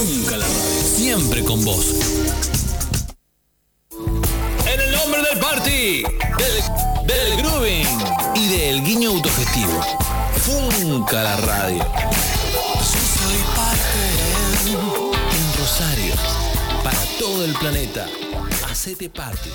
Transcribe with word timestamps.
Nunca 0.00 0.38
la. 0.38 0.46
Siempre 0.46 1.44
con 1.44 1.62
vos. 1.62 1.84
En 4.64 4.80
el 4.80 4.92
nombre 4.92 5.20
del 5.22 5.38
party, 5.38 6.02
del, 6.38 7.06
del 7.06 7.36
grooving 7.36 7.86
y 8.34 8.48
del 8.48 8.82
guiño 8.82 9.10
autogestivo. 9.10 9.78
Funca 10.38 11.22
la 11.22 11.36
radio. 11.36 11.84
Yo 11.84 12.82
soy 12.82 13.40
parte 13.54 14.00
en 15.36 15.58
Rosario. 15.58 16.14
Para 16.82 16.98
todo 17.18 17.44
el 17.44 17.52
planeta. 17.52 18.06
Hacete 18.70 19.10
parte. 19.10 19.50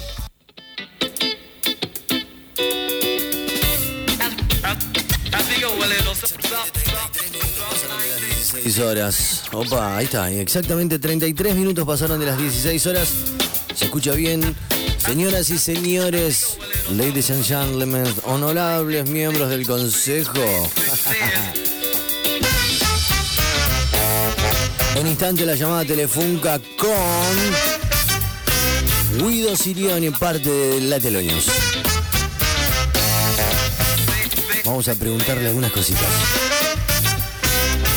16 8.56 8.80
horas. 8.80 9.44
Opa, 9.52 9.98
ahí 9.98 10.06
está. 10.06 10.32
Exactamente 10.32 10.98
33 11.00 11.56
minutos 11.56 11.86
pasaron 11.86 12.20
de 12.20 12.26
las 12.28 12.38
16 12.38 12.86
horas. 12.88 13.10
Se 13.76 13.86
escucha 13.86 14.14
bien. 14.14 14.56
Señoras 14.98 15.50
y 15.52 15.58
señores, 15.60 16.58
ladies 16.90 17.30
and 17.30 17.44
gentlemen, 17.46 18.06
honorables 18.24 19.08
miembros 19.08 19.50
del 19.52 19.68
consejo. 19.68 20.34
en 24.96 25.06
instante 25.08 25.46
la 25.46 25.54
llamada 25.54 25.86
telefunca 25.86 26.60
con 26.78 26.90
Guido 29.20 29.56
Sirioni, 29.56 30.10
parte 30.10 30.50
de 30.50 30.82
La. 30.82 30.98
Vamos 34.66 34.88
a 34.88 34.96
preguntarle 34.96 35.50
algunas 35.50 35.72
cositas. 35.72 36.55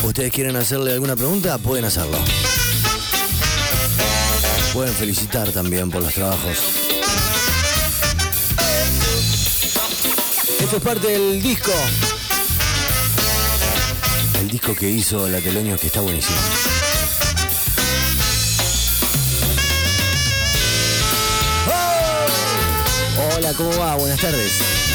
¿Ustedes 0.03 0.31
quieren 0.31 0.55
hacerle 0.55 0.93
alguna 0.93 1.15
pregunta? 1.15 1.57
Pueden 1.57 1.85
hacerlo. 1.85 2.17
Pueden 4.73 4.93
felicitar 4.93 5.51
también 5.51 5.91
por 5.91 6.01
los 6.01 6.13
trabajos. 6.13 6.57
Esto 10.59 10.77
es 10.77 10.83
parte 10.83 11.07
del 11.07 11.41
disco. 11.41 11.71
El 14.39 14.47
disco 14.49 14.73
que 14.75 14.89
hizo 14.89 15.27
La 15.27 15.41
que 15.41 15.87
está 15.87 16.01
buenísimo. 16.01 16.37
¡Oh! 21.67 23.35
Hola, 23.35 23.53
¿cómo 23.53 23.77
va? 23.77 23.95
Buenas 23.95 24.19
tardes. 24.19 24.88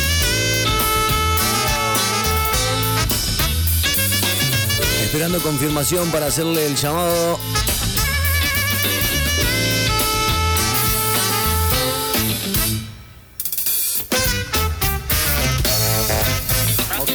Esperando 5.02 5.40
confirmación 5.40 6.10
para 6.10 6.26
hacerle 6.26 6.66
el 6.66 6.76
llamado. 6.76 7.38
Ok. 16.98 17.10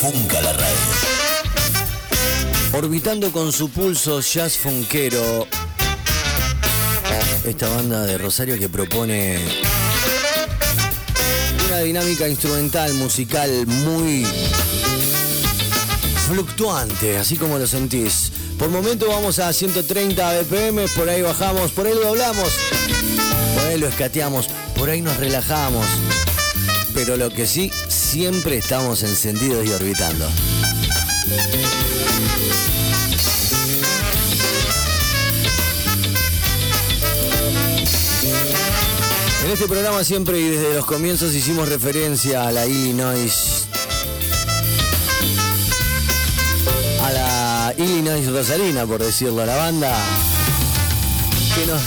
Funca 0.00 0.40
la 0.42 0.52
radio. 0.52 0.76
Orbitando 2.72 3.30
con 3.32 3.52
su 3.52 3.68
pulso 3.70 4.20
jazz 4.20 4.56
funkero. 4.56 5.46
Esta 7.44 7.68
banda 7.68 8.06
de 8.06 8.18
Rosario 8.18 8.58
que 8.58 8.68
propone 8.68 9.38
una 11.66 11.78
dinámica 11.80 12.28
instrumental, 12.28 12.94
musical 12.94 13.66
muy 13.66 14.26
fluctuante, 16.30 17.18
así 17.18 17.36
como 17.36 17.58
lo 17.58 17.66
sentís. 17.66 18.30
Por 18.56 18.70
momento 18.70 19.08
vamos 19.08 19.40
a 19.40 19.52
130 19.52 20.42
BPM, 20.42 20.86
por 20.94 21.08
ahí 21.08 21.22
bajamos, 21.22 21.72
por 21.72 21.86
ahí 21.86 21.94
lo 21.94 22.02
doblamos, 22.02 22.48
por 23.54 23.64
ahí 23.66 23.78
lo 23.78 23.88
escateamos, 23.88 24.48
por 24.76 24.88
ahí 24.88 25.02
nos 25.02 25.16
relajamos. 25.16 25.84
Pero 26.94 27.16
lo 27.16 27.30
que 27.30 27.46
sí, 27.46 27.72
siempre 27.88 28.58
estamos 28.58 29.02
encendidos 29.02 29.66
y 29.66 29.70
orbitando. 29.70 30.28
En 39.44 39.50
este 39.50 39.66
programa 39.66 40.04
siempre 40.04 40.38
y 40.38 40.48
desde 40.48 40.74
los 40.74 40.86
comienzos 40.86 41.34
hicimos 41.34 41.68
referencia 41.68 42.46
a 42.46 42.52
la 42.52 42.66
Illinois. 42.66 43.69
La 48.10 48.18
Illinois 48.18 48.40
Rosalina, 48.40 48.86
por 48.86 49.02
decirlo, 49.02 49.42
a 49.42 49.46
la 49.46 49.56
banda 49.56 49.92
que 51.54 51.66
nos 51.66 51.82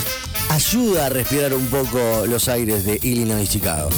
ayuda 0.49 1.07
a 1.07 1.09
respirar 1.09 1.53
un 1.53 1.65
poco 1.67 2.25
los 2.27 2.47
aires 2.47 2.85
de 2.85 2.97
Illinois 3.01 3.49
Chicago. 3.49 3.89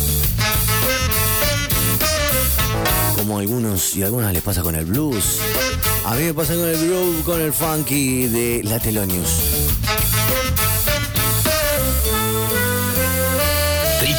Como 3.16 3.38
a 3.38 3.42
algunos 3.42 3.96
y 3.96 4.02
algunas 4.04 4.34
les 4.34 4.42
pasa 4.42 4.64
con 4.64 4.74
el 4.76 4.86
blues. 4.86 5.38
A 6.06 6.16
mí 6.16 6.24
me 6.24 6.34
pasa 6.34 6.56
con 6.56 6.66
el 6.66 6.78
blues, 6.78 7.24
con 7.26 7.40
el 7.42 7.54
funky 7.54 8.26
de 8.28 8.64
la 8.64 8.80
Telonius. 8.80 9.30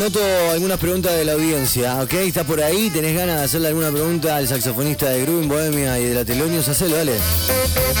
Anoto 0.00 0.18
algunas 0.50 0.78
preguntas 0.78 1.12
de 1.12 1.26
la 1.26 1.32
audiencia, 1.32 2.00
¿ok? 2.00 2.14
¿Estás 2.14 2.46
por 2.46 2.62
ahí? 2.62 2.88
¿Tenés 2.88 3.14
ganas 3.14 3.36
de 3.36 3.44
hacerle 3.44 3.68
alguna 3.68 3.90
pregunta 3.90 4.34
al 4.34 4.48
saxofonista 4.48 5.10
de 5.10 5.20
Grubin, 5.20 5.46
Bohemia 5.46 5.98
y 5.98 6.06
de 6.06 6.14
la 6.14 6.24
Telonius? 6.24 6.66
Hacelo, 6.70 6.96
dale. 6.96 7.18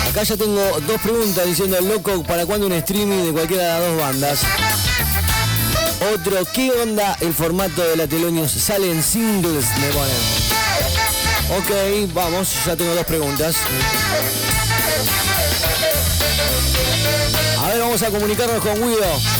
Acá 0.08 0.22
ya 0.22 0.34
tengo 0.38 0.62
dos 0.86 0.98
preguntas 1.02 1.44
diciendo 1.44 1.76
al 1.76 1.86
loco, 1.86 2.22
¿para 2.22 2.46
cuándo 2.46 2.68
un 2.68 2.72
streaming 2.72 3.24
de 3.26 3.32
cualquiera 3.32 3.64
de 3.64 3.68
las 3.68 3.90
dos 3.90 4.00
bandas? 4.00 4.40
Otro, 6.14 6.38
¿qué 6.54 6.70
onda 6.70 7.18
el 7.20 7.34
formato 7.34 7.86
de 7.86 7.96
la 7.98 8.06
Telonius? 8.06 8.50
Salen 8.50 9.02
singles, 9.02 9.66
me 9.78 9.88
ponen. 9.88 10.16
Ok, 11.58 12.14
vamos, 12.14 12.48
ya 12.64 12.76
tengo 12.76 12.94
dos 12.94 13.04
preguntas. 13.04 13.56
A 17.62 17.68
ver, 17.68 17.78
vamos 17.78 18.02
a 18.02 18.08
comunicarnos 18.08 18.62
con 18.62 18.74
Guido. 18.76 19.39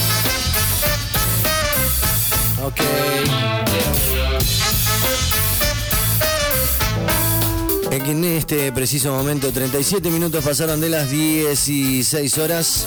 Ok. 2.62 2.81
En 7.91 8.25
este 8.25 8.72
preciso 8.72 9.12
momento, 9.12 9.53
37 9.53 10.09
minutos 10.10 10.44
pasaron 10.44 10.81
de 10.81 10.88
las 10.88 11.10
16 11.10 12.38
horas. 12.38 12.87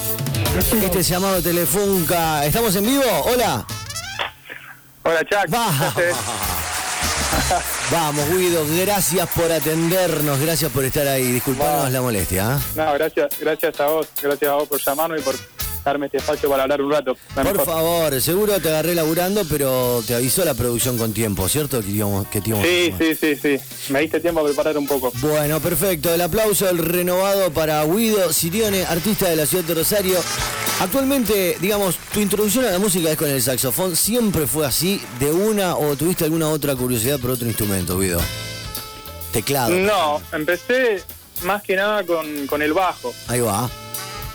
Este 0.81 1.03
llamado 1.03 1.41
Telefunca. 1.41 2.45
¿Estamos 2.45 2.75
en 2.75 2.85
vivo? 2.85 3.03
Hola. 3.25 3.65
Hola, 5.03 5.23
Chuck. 5.25 5.49
Vamos, 7.91 8.27
Guido, 8.29 8.65
gracias 8.81 9.29
por 9.29 9.51
atendernos, 9.51 10.39
gracias 10.39 10.71
por 10.71 10.83
estar 10.83 11.07
ahí. 11.07 11.31
Disculpanos 11.31 11.91
la 11.91 12.01
molestia. 12.01 12.55
¿ah? 12.55 12.59
No, 12.75 12.93
gracias, 12.93 13.39
gracias 13.39 13.79
a 13.79 13.87
vos, 13.87 14.07
gracias 14.21 14.49
a 14.49 14.55
vos 14.55 14.67
por 14.67 14.79
llamarme 14.79 15.19
y 15.19 15.21
por 15.21 15.35
darme 15.83 16.05
este 16.07 16.17
espacio 16.17 16.49
para 16.49 16.63
hablar 16.63 16.81
un 16.81 16.91
rato. 16.91 17.17
Por 17.35 17.43
mejor. 17.43 17.65
favor, 17.65 18.21
seguro 18.21 18.59
te 18.59 18.69
agarré 18.69 18.95
laburando, 18.95 19.43
pero 19.49 20.01
te 20.05 20.15
avisó 20.15 20.45
la 20.45 20.53
producción 20.53 20.97
con 20.97 21.13
tiempo, 21.13 21.47
¿cierto? 21.49 21.81
Que 21.81 21.89
íbamos, 21.89 22.27
que 22.27 22.41
Sí, 22.41 22.93
sí, 22.97 23.15
sí, 23.15 23.35
sí. 23.35 23.91
Me 23.91 24.01
diste 24.01 24.19
tiempo 24.19 24.41
a 24.41 24.45
preparar 24.45 24.77
un 24.77 24.87
poco. 24.87 25.11
Bueno, 25.21 25.59
perfecto. 25.59 26.13
El 26.13 26.21
aplauso 26.21 26.69
el 26.69 26.77
renovado 26.77 27.51
para 27.51 27.83
Guido 27.85 28.31
Sirione, 28.33 28.85
artista 28.85 29.29
de 29.29 29.35
la 29.35 29.45
ciudad 29.45 29.63
de 29.63 29.73
Rosario. 29.75 30.19
Actualmente, 30.79 31.57
digamos, 31.61 31.97
tu 32.13 32.19
introducción 32.19 32.65
a 32.65 32.71
la 32.71 32.79
música 32.79 33.11
es 33.11 33.17
con 33.17 33.29
el 33.29 33.41
saxofón. 33.41 33.95
¿Siempre 33.95 34.47
fue 34.47 34.65
así 34.65 35.01
de 35.19 35.31
una 35.31 35.75
o 35.75 35.95
tuviste 35.95 36.25
alguna 36.25 36.49
otra 36.49 36.75
curiosidad 36.75 37.19
por 37.19 37.31
otro 37.31 37.47
instrumento, 37.47 37.97
Guido? 37.97 38.19
Teclado. 39.31 39.69
No, 39.71 40.21
empecé 40.31 41.03
más 41.43 41.63
que 41.63 41.75
nada 41.75 42.03
con, 42.03 42.47
con 42.47 42.61
el 42.61 42.73
bajo. 42.73 43.13
Ahí 43.27 43.39
va. 43.39 43.69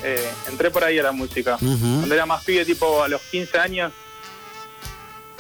Eh, 0.05 0.31
entré 0.49 0.71
por 0.71 0.85
ahí 0.85 0.99
a 0.99 1.03
la 1.03 1.12
música. 1.12 1.56
Ujú. 1.56 1.79
Cuando 1.99 2.15
era 2.15 2.25
más 2.27 2.45
pibe, 2.45 2.65
tipo 2.65 3.03
a 3.03 3.09
los 3.09 3.21
15 3.23 3.59
años, 3.59 3.93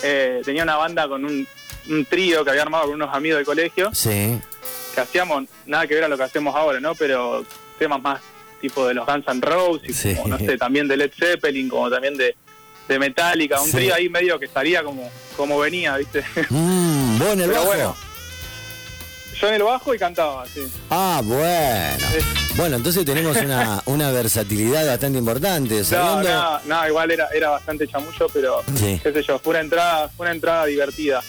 eh, 0.02 0.42
tenía 0.44 0.62
una 0.62 0.76
banda 0.76 1.08
con 1.08 1.24
un, 1.24 1.46
un 1.88 2.04
trío 2.06 2.44
que 2.44 2.50
había 2.50 2.62
armado 2.62 2.84
con 2.86 2.94
unos 2.94 3.14
amigos 3.14 3.38
del 3.38 3.46
colegio, 3.46 3.90
Sí. 3.94 4.38
que 4.94 5.00
hacíamos 5.00 5.44
nada 5.66 5.86
que 5.86 5.94
ver 5.94 6.04
a 6.04 6.08
lo 6.08 6.16
que 6.16 6.24
hacemos 6.24 6.54
ahora, 6.54 6.80
¿no? 6.80 6.94
Pero 6.94 7.44
temas 7.78 8.00
más 8.02 8.20
tipo 8.60 8.86
de 8.86 8.94
los 8.94 9.06
Guns 9.06 9.24
N' 9.28 9.40
Roses, 9.40 9.96
Sí. 9.96 10.14
como, 10.16 10.28
no 10.28 10.38
sé, 10.38 10.56
también 10.58 10.88
de 10.88 10.96
Led 10.96 11.12
Zeppelin, 11.16 11.68
como 11.68 11.88
también 11.90 12.16
de, 12.16 12.34
de 12.88 12.98
Metallica, 12.98 13.60
un 13.60 13.70
Sí. 13.70 13.76
trío 13.76 13.94
ahí 13.94 14.08
medio 14.08 14.38
que 14.38 14.46
estaría 14.46 14.82
como, 14.82 15.10
como 15.36 15.58
venía, 15.58 15.96
¿viste? 15.96 16.24
Mm, 16.50 17.18
¿Vos 17.18 17.28
en 17.32 17.40
el 17.40 17.46
Pero 17.50 17.52
bajo? 17.60 17.66
bueno. 17.66 17.96
Yo 19.40 19.48
en 19.48 19.54
el 19.54 19.62
bajo 19.62 19.94
y 19.94 19.98
cantaba, 19.98 20.44
sí. 20.46 20.60
Ah, 20.90 21.20
bueno. 21.24 22.04
Bueno, 22.56 22.76
entonces 22.76 23.04
tenemos 23.04 23.36
una, 23.36 23.82
una 23.86 24.10
versatilidad 24.10 24.86
bastante 24.86 25.18
importante. 25.18 25.78
No, 25.78 25.84
Sabiendo... 25.84 26.28
no, 26.30 26.60
no, 26.66 26.88
igual 26.88 27.10
era, 27.10 27.28
era 27.34 27.50
bastante 27.50 27.86
chamullo, 27.86 28.26
pero 28.32 28.62
Sí. 28.76 29.00
qué 29.02 29.12
sé 29.12 29.22
yo, 29.22 29.38
fue 29.38 29.50
una 29.52 29.60
entrada, 29.60 30.08
fue 30.16 30.24
una 30.26 30.32
entrada 30.34 30.66
divertida 30.66 31.22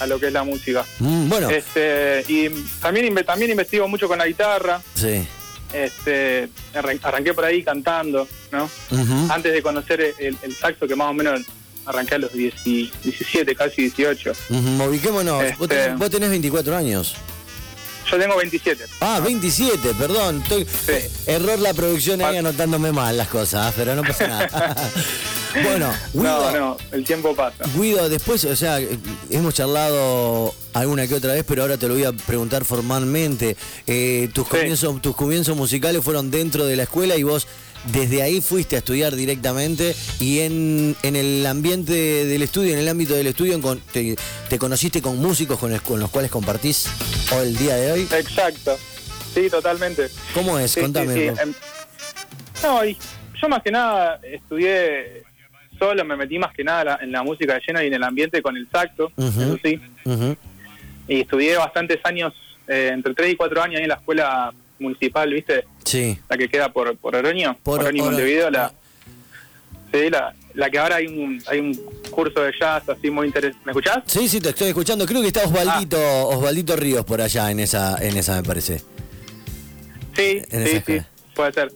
a 0.00 0.06
lo 0.06 0.18
que 0.18 0.26
es 0.26 0.32
la 0.32 0.42
música. 0.42 0.84
Mm, 0.98 1.28
bueno, 1.28 1.50
Este, 1.50 2.24
y 2.28 2.48
también 2.80 3.14
también 3.24 3.50
investigo 3.52 3.86
mucho 3.86 4.08
con 4.08 4.18
la 4.18 4.26
guitarra, 4.26 4.80
sí. 4.94 5.24
este, 5.72 6.48
arran- 6.74 6.98
arranqué 7.02 7.32
por 7.34 7.44
ahí 7.44 7.62
cantando, 7.62 8.26
¿no? 8.50 8.68
Antes 9.30 9.52
de 9.52 9.62
conocer 9.62 10.14
el, 10.18 10.36
el 10.42 10.56
saxo 10.56 10.88
que 10.88 10.96
más 10.96 11.10
o 11.10 11.14
menos 11.14 11.42
arranqué 11.86 12.14
a 12.14 12.18
los 12.18 12.32
10 12.32 12.54
y 12.66 12.90
17, 13.04 13.54
casi 13.54 13.82
18. 13.82 14.32
Ujú, 14.50 14.84
Ubiquémonos. 14.88 15.36
Vos, 15.58 15.68
Este- 15.68 15.68
tenés, 15.68 15.98
vos 15.98 16.10
tenés 16.10 16.30
24 16.30 16.76
años. 16.76 17.14
Yo 18.10 18.18
tengo 18.18 18.36
27. 18.36 18.84
Ah, 19.00 19.20
27, 19.24 19.94
perdón. 19.98 20.42
Estoy... 20.42 20.66
Error 21.26 21.58
la 21.58 21.72
producción 21.74 22.20
ahí 22.22 22.34
Pa- 22.34 22.38
anotándome 22.40 22.92
mal 22.92 23.16
las 23.16 23.28
cosas, 23.28 23.72
pero 23.76 23.94
no 23.94 24.02
pasa 24.02 24.28
nada. 24.28 24.76
bueno, 25.64 25.92
Guido, 26.12 26.52
No, 26.52 26.58
no, 26.58 26.76
el 26.92 27.04
tiempo 27.04 27.34
pasa. 27.34 27.64
Guido, 27.76 28.08
después, 28.08 28.44
o 28.44 28.54
sea, 28.56 28.78
hemos 29.30 29.54
charlado 29.54 30.54
alguna 30.74 31.06
que 31.06 31.14
otra 31.14 31.32
vez, 31.32 31.44
pero 31.46 31.62
ahora 31.62 31.76
te 31.78 31.88
lo 31.88 31.94
voy 31.94 32.04
a 32.04 32.12
preguntar 32.12 32.64
formalmente. 32.64 33.56
Eh, 33.86 34.28
tus, 34.34 34.44
Sí. 34.46 34.50
comienzos, 34.50 35.02
tus 35.02 35.16
comienzos 35.16 35.56
musicales 35.56 36.04
fueron 36.04 36.30
dentro 36.30 36.66
de 36.66 36.76
la 36.76 36.82
escuela 36.84 37.16
y 37.16 37.22
vos 37.22 37.46
desde 37.92 38.22
ahí 38.22 38.40
fuiste 38.40 38.76
a 38.76 38.78
estudiar 38.78 39.14
directamente 39.14 39.94
y 40.20 40.40
en, 40.40 40.96
en 41.02 41.16
el 41.16 41.44
ambiente 41.46 41.92
del 41.92 42.42
estudio, 42.42 42.72
en 42.72 42.78
el 42.80 42.88
ámbito 42.88 43.14
del 43.14 43.26
estudio, 43.26 43.60
con- 43.60 43.80
te, 43.80 44.16
te 44.48 44.58
conociste 44.58 45.02
con 45.02 45.18
músicos 45.18 45.58
con, 45.58 45.72
el- 45.72 45.82
con 45.82 46.00
los 46.00 46.10
cuales 46.10 46.30
compartís 46.30 46.86
hoy 47.32 47.48
el 47.48 47.56
día 47.56 47.76
de 47.76 47.92
hoy. 47.92 48.00
Exacto. 48.02 48.78
Sí, 49.34 49.50
totalmente. 49.50 50.08
¿Cómo 50.32 50.58
es? 50.58 50.70
Sí, 50.70 50.80
Contame. 50.80 51.12
sí, 51.14 51.20
sí. 51.20 51.28
Ro. 51.30 51.36
Em, 51.42 51.54
No, 52.62 52.84
y 52.84 52.96
yo 53.42 53.48
más 53.48 53.62
que 53.62 53.70
nada 53.70 54.20
estudié 54.22 55.22
solo, 55.78 56.04
me 56.04 56.16
metí 56.16 56.38
más 56.38 56.54
que 56.54 56.64
nada 56.64 56.98
en 57.02 57.10
la 57.12 57.22
música 57.22 57.54
de 57.54 57.60
lleno 57.66 57.82
y 57.82 57.88
en 57.88 57.94
el 57.94 58.02
ambiente 58.04 58.40
con 58.40 58.56
el 58.56 58.66
saxo, 58.70 59.10
Ujú. 59.16 59.40
eso 59.42 59.58
sí. 59.62 59.80
Y 61.08 61.20
estudié 61.20 61.56
bastantes 61.56 61.98
años, 62.04 62.32
eh, 62.68 62.90
entre 62.94 63.12
3 63.12 63.32
y 63.32 63.36
4 63.36 63.60
años 63.62 63.76
ahí 63.76 63.82
en 63.82 63.88
la 63.88 63.96
escuela 63.96 64.52
municipal, 64.78 65.32
¿viste? 65.32 65.64
Sí. 65.84 66.18
La 66.28 66.36
que 66.36 66.48
queda 66.48 66.72
por, 66.72 66.96
por 66.96 67.14
Oroño, 67.16 67.56
Por 67.62 67.80
Oroño 67.80 68.02
Oro- 68.02 68.12
Montevideo, 68.12 68.50
la, 68.50 68.72
sí, 69.92 70.10
la, 70.10 70.34
la 70.54 70.70
que 70.70 70.78
ahora 70.78 70.96
hay 70.96 71.06
un, 71.06 71.42
hay 71.46 71.60
un 71.60 71.74
curso 72.10 72.40
de 72.42 72.52
jazz 72.58 72.88
así 72.88 73.10
muy 73.10 73.26
interesante. 73.28 73.64
¿Me 73.64 73.72
escuchás? 73.72 73.98
Sí, 74.06 74.28
sí, 74.28 74.40
te 74.40 74.50
estoy 74.50 74.68
escuchando. 74.68 75.06
Creo 75.06 75.20
que 75.20 75.28
está 75.28 75.44
Osvaldito, 75.44 75.98
Osvaldito 76.28 76.76
Ríos 76.76 77.04
por 77.04 77.20
allá 77.20 77.50
en 77.50 77.60
esa, 77.60 77.96
en 78.04 78.16
esa 78.16 78.36
me 78.36 78.42
parece. 78.42 78.82
Sí, 80.16 80.42
En 80.50 80.66
sí, 80.66 80.82
sí, 80.86 80.98
puede 81.34 81.52
ser. 81.52 81.72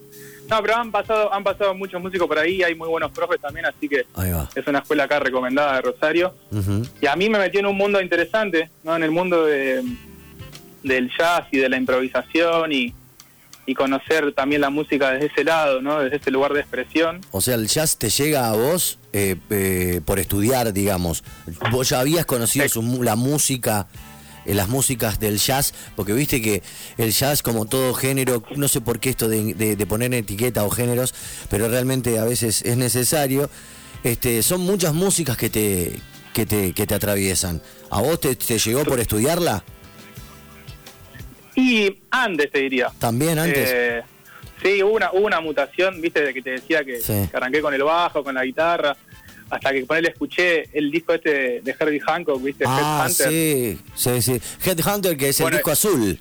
No, 0.48 0.62
pero 0.62 0.76
han 0.76 0.90
pasado, 0.90 1.32
han 1.34 1.44
pasado 1.44 1.74
muchos 1.74 2.00
músicos 2.00 2.26
por 2.26 2.38
ahí, 2.38 2.62
hay 2.62 2.74
muy 2.74 2.88
buenos 2.88 3.12
profes 3.12 3.38
también, 3.40 3.66
así 3.66 3.86
que 3.86 4.06
es 4.54 4.66
una 4.66 4.78
escuela 4.78 5.04
acá 5.04 5.18
recomendada 5.18 5.74
de 5.76 5.82
Rosario. 5.82 6.34
Y 7.02 7.06
a 7.06 7.14
mí 7.16 7.28
me 7.28 7.38
metió 7.38 7.60
en 7.60 7.66
un 7.66 7.76
mundo 7.76 8.00
interesante, 8.00 8.70
¿no? 8.82 8.96
En 8.96 9.02
el 9.02 9.10
mundo 9.10 9.44
de, 9.44 9.82
del 10.82 11.10
jazz 11.18 11.44
y 11.50 11.58
de 11.58 11.68
la 11.68 11.76
improvisación 11.76 12.72
y, 12.72 12.94
y 13.66 13.74
conocer 13.74 14.32
también 14.32 14.60
la 14.60 14.70
música 14.70 15.10
desde 15.12 15.26
ese 15.26 15.44
lado, 15.44 15.82
¿no? 15.82 16.00
Desde 16.00 16.16
ese 16.16 16.30
lugar 16.30 16.52
de 16.54 16.60
expresión. 16.60 17.20
O 17.32 17.40
sea, 17.40 17.54
el 17.56 17.66
jazz 17.68 17.98
te 17.98 18.08
llega 18.10 18.48
a 18.48 18.52
vos 18.54 18.98
eh, 19.12 19.36
eh, 19.50 20.00
por 20.04 20.18
estudiar, 20.18 20.72
digamos. 20.72 21.24
Vos 21.70 21.88
ya 21.90 22.00
habías 22.00 22.24
conocido 22.26 22.68
su 22.68 23.02
la 23.02 23.16
música, 23.16 23.86
eh, 24.46 24.54
las 24.54 24.68
músicas 24.68 25.20
del 25.20 25.38
jazz, 25.38 25.74
porque 25.96 26.12
viste 26.14 26.40
que 26.40 26.62
el 26.96 27.12
jazz, 27.12 27.42
como 27.42 27.66
todo 27.66 27.92
género, 27.92 28.42
no 28.56 28.68
sé 28.68 28.80
por 28.80 29.00
qué 29.00 29.10
esto 29.10 29.28
de, 29.28 29.52
de- 29.54 29.76
de 29.76 29.86
poner 29.86 30.14
etiqueta 30.14 30.64
o 30.64 30.70
géneros, 30.70 31.14
pero 31.50 31.68
realmente 31.68 32.18
a 32.18 32.24
veces 32.24 32.62
es 32.62 32.76
necesario. 32.76 33.50
Este, 34.04 34.42
son 34.42 34.60
muchas 34.60 34.94
músicas 34.94 35.36
que 35.36 35.50
te, 35.50 35.92
que 36.32 36.46
te, 36.46 36.72
que 36.72 36.86
te 36.86 36.94
atraviesan. 36.94 37.60
¿A 37.90 38.00
vos 38.00 38.20
te, 38.20 38.34
te 38.36 38.58
llegó 38.58 38.84
por 38.84 39.00
estudiarla? 39.00 39.64
Y 41.60 41.98
antes 42.10 42.50
te 42.52 42.60
diría. 42.60 42.90
También 43.00 43.38
antes. 43.38 43.68
Eh, 43.72 44.02
sí, 44.62 44.82
hubo 44.82 44.92
una, 44.92 45.10
hubo 45.12 45.26
una 45.26 45.40
mutación, 45.40 46.00
viste, 46.00 46.22
de 46.22 46.32
que 46.32 46.40
te 46.42 46.50
decía 46.50 46.84
que, 46.84 47.00
Sí. 47.00 47.26
que 47.30 47.36
arranqué 47.36 47.60
con 47.60 47.74
el 47.74 47.82
bajo, 47.82 48.22
con 48.22 48.34
la 48.36 48.44
guitarra, 48.44 48.96
hasta 49.50 49.72
que 49.72 49.84
por 49.84 50.00
le 50.00 50.08
escuché 50.08 50.68
el 50.72 50.90
disco 50.90 51.14
este 51.14 51.60
de 51.62 51.74
Herbie 51.78 52.00
Hancock, 52.00 52.40
viste, 52.42 52.64
Ah, 52.66 53.06
Headhunter. 53.08 53.28
sí, 53.30 53.78
sí, 53.96 54.22
sí. 54.22 54.40
Headhunter, 54.64 55.16
que 55.16 55.30
es 55.30 55.40
el 55.40 55.50
disco 55.50 55.70
azul, 55.72 56.20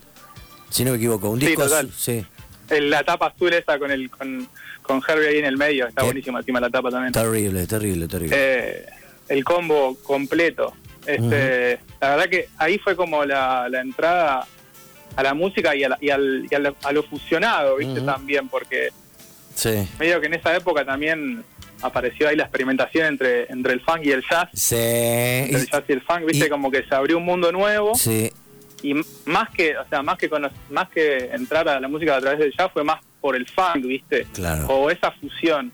si 0.69 0.83
no 0.83 0.91
me 0.91 0.97
equivoco. 0.97 1.29
Un 1.29 1.39
disco 1.39 1.63
azul, 1.63 1.91
sí. 1.95 2.25
La 2.69 3.03
tapa 3.03 3.27
azul 3.27 3.53
esa 3.53 3.77
con 3.77 3.91
el 3.91 4.09
con, 4.09 4.47
con 4.81 5.01
Herbie 5.07 5.27
ahí 5.29 5.37
en 5.37 5.45
el 5.45 5.55
medio, 5.57 5.87
está 5.87 6.01
¿Qué? 6.01 6.05
buenísima 6.07 6.39
encima 6.39 6.59
la 6.59 6.69
tapa 6.69 6.89
también. 6.89 7.13
Terrible, 7.13 7.67
terrible, 7.67 8.07
terrible. 8.07 8.35
Eh, 8.37 8.85
el 9.29 9.43
combo 9.43 9.95
completo. 10.03 10.73
Este, 11.05 11.79
La 12.01 12.09
verdad 12.15 12.29
que 12.29 12.49
ahí 12.57 12.77
fue 12.79 12.95
como 12.95 13.23
la, 13.23 13.69
la 13.69 13.79
entrada 13.81 14.45
a 15.17 15.23
la 15.23 15.33
música 15.33 15.75
y, 15.75 15.83
a, 15.83 15.89
la- 15.89 15.97
y 15.99 16.09
al, 16.09 16.47
y 16.49 16.55
a 16.55 16.59
lo, 16.59 16.75
a 16.83 16.91
lo 16.93 17.03
fusionado, 17.03 17.75
viste, 17.75 17.99
también, 18.01 18.47
porque 18.47 18.89
sí. 19.53 19.87
medio 19.99 20.21
que 20.21 20.27
en 20.27 20.35
esa 20.35 20.55
época 20.55 20.85
también 20.85 21.43
apareció 21.81 22.29
ahí 22.29 22.35
la 22.35 22.43
experimentación 22.43 23.05
entre, 23.07 23.51
entre 23.51 23.73
el 23.73 23.81
funk 23.81 23.99
y 24.03 24.11
el 24.11 24.23
jazz. 24.29 24.47
Sí. 24.53 24.75
Entre 24.77 25.59
el 25.61 25.67
jazz 25.69 25.83
y 25.87 25.91
el 25.93 26.01
funk, 26.01 26.25
viste, 26.25 26.45
y- 26.45 26.49
como 26.49 26.71
que 26.71 26.83
se 26.83 26.95
abrió 26.95 27.17
un 27.17 27.25
mundo 27.25 27.51
nuevo 27.51 27.93
Sí, 27.95 28.31
y 28.83 28.93
más 29.25 29.49
que, 29.49 29.77
o 29.77 29.85
sea, 29.89 30.01
más 30.03 30.17
que 30.17 30.29
más 30.69 30.89
que 30.89 31.17
entrar 31.33 31.67
a 31.67 31.79
la 31.79 31.87
música 31.87 32.15
a 32.15 32.21
través 32.21 32.39
del 32.39 32.53
jazz 32.55 32.71
fue 32.71 32.83
más 32.83 32.99
por 33.19 33.35
el 33.35 33.47
funk, 33.47 33.83
viste, 33.85 34.25
Claro. 34.33 34.67
o 34.67 34.89
esa 34.91 35.11
fusión, 35.11 35.71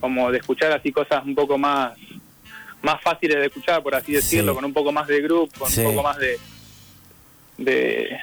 como 0.00 0.30
de 0.30 0.38
escuchar 0.38 0.70
así 0.72 0.92
cosas 0.92 1.24
un 1.24 1.34
poco 1.34 1.56
más 1.58 1.92
más 2.80 3.00
fáciles 3.02 3.38
de 3.38 3.46
escuchar, 3.46 3.82
por 3.82 3.94
así 3.96 4.12
decirlo, 4.12 4.52
Sí. 4.52 4.56
con 4.56 4.64
un 4.66 4.72
poco 4.72 4.92
más 4.92 5.06
de 5.08 5.20
grupo, 5.20 5.50
con 5.58 5.68
Sí. 5.70 5.80
un 5.80 5.86
poco 5.94 6.02
más 6.04 6.16
de 6.18 6.38
de 7.56 8.16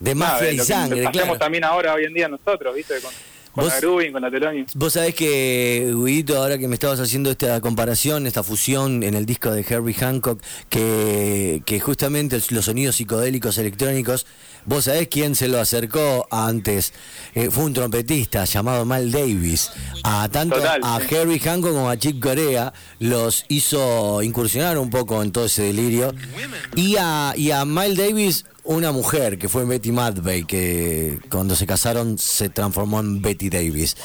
de 0.00 0.14
de 0.14 0.52
y 0.54 0.56
lo 0.56 0.62
que 0.64 0.72
sangre, 0.72 1.00
hacemos 1.06 1.12
claro. 1.24 1.38
también 1.38 1.64
ahora 1.64 1.94
hoy 1.94 2.04
en 2.04 2.14
día 2.14 2.28
nosotros, 2.28 2.74
viste, 2.74 2.94
con, 3.00 3.10
con 3.52 3.64
Vos- 3.64 3.72
la 3.72 3.80
grooving, 3.80 4.12
con 4.12 4.22
la 4.22 4.30
telonio. 4.30 4.66
Vos 4.74 4.92
sabés 4.92 5.14
que, 5.14 5.90
Guidito, 5.94 6.36
ahora 6.36 6.58
que 6.58 6.68
me 6.68 6.74
estabas 6.74 7.00
haciendo 7.00 7.30
esta 7.30 7.60
comparación, 7.62 8.26
esta 8.26 8.42
fusión 8.42 9.02
en 9.02 9.14
el 9.14 9.24
disco 9.24 9.50
de 9.50 9.64
Herbie 9.68 9.94
Hancock, 9.94 10.40
que, 10.68 11.62
que 11.64 11.80
justamente 11.80 12.38
los 12.50 12.64
sonidos 12.66 12.96
psicodélicos 12.96 13.56
electrónicos, 13.56 14.26
vos 14.66 14.84
sabés 14.84 15.08
quién 15.08 15.34
se 15.34 15.48
lo 15.48 15.58
acercó 15.58 16.26
antes. 16.30 16.92
Eh, 17.34 17.48
fue 17.50 17.64
un 17.64 17.72
trompetista 17.72 18.44
llamado 18.44 18.84
Mal 18.84 19.10
Davis. 19.10 19.70
A 20.04 20.28
tanto 20.28 20.56
Total, 20.56 20.80
a 20.82 21.00
sí. 21.00 21.14
Herbie 21.14 21.38
Hancock 21.40 21.72
como 21.72 21.88
a 21.88 21.96
Chip 21.96 22.20
Corea 22.22 22.72
los 22.98 23.46
hizo 23.48 24.22
incursionar 24.22 24.76
un 24.76 24.90
poco 24.90 25.22
en 25.22 25.32
todo 25.32 25.46
ese 25.46 25.62
delirio. 25.62 26.12
Y 26.74 26.96
a, 26.98 27.32
y 27.36 27.52
a 27.52 27.64
Miles 27.64 27.96
Davis, 27.96 28.44
una 28.66 28.92
mujer 28.92 29.38
que 29.38 29.48
fue 29.48 29.64
Betty 29.64 29.92
Madvey, 29.92 30.44
que 30.44 31.18
cuando 31.30 31.56
se 31.56 31.66
casaron 31.66 32.18
se 32.18 32.48
transformó 32.48 33.00
en 33.00 33.22
Betty 33.22 33.48
Davis. 33.48 33.96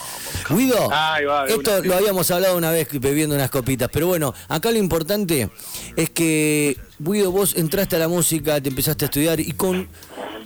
Guido, 0.50 0.90
va, 0.90 1.20
esto 1.48 1.60
una. 1.78 1.80
lo 1.80 1.96
habíamos 1.96 2.30
hablado 2.32 2.58
una 2.58 2.72
vez 2.72 2.88
bebiendo 3.00 3.36
unas 3.36 3.50
copitas, 3.50 3.90
pero 3.92 4.08
bueno, 4.08 4.34
acá 4.48 4.72
lo 4.72 4.78
importante 4.78 5.50
es 5.96 6.10
que, 6.12 6.78
Guido, 7.00 7.32
vos 7.32 7.56
entraste 7.56 7.96
a 7.96 8.00
la 8.00 8.08
música, 8.08 8.62
te 8.62 8.70
empezaste 8.70 9.06
a 9.06 9.08
estudiar 9.08 9.40
y 9.40 9.52
con 9.54 9.88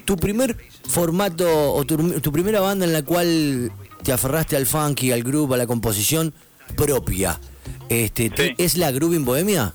tu 0.06 0.16
primer 0.18 0.56
formato 0.88 1.74
o 1.74 1.84
tu, 1.86 1.98
tu 2.22 2.32
primera 2.32 2.62
banda 2.62 2.86
en 2.86 2.94
la 2.94 3.04
cual 3.04 3.72
te 4.04 4.12
aferraste 4.14 4.56
al 4.56 4.66
funky, 4.66 5.12
al 5.12 5.24
groove, 5.24 5.56
a 5.56 5.58
la 5.58 5.68
composición 5.68 6.34
propia, 6.76 7.40
este, 7.90 8.32
Sí. 8.36 8.54
¿es 8.58 8.78
la 8.78 8.92
Grooving 8.92 9.26
Bohemia? 9.26 9.74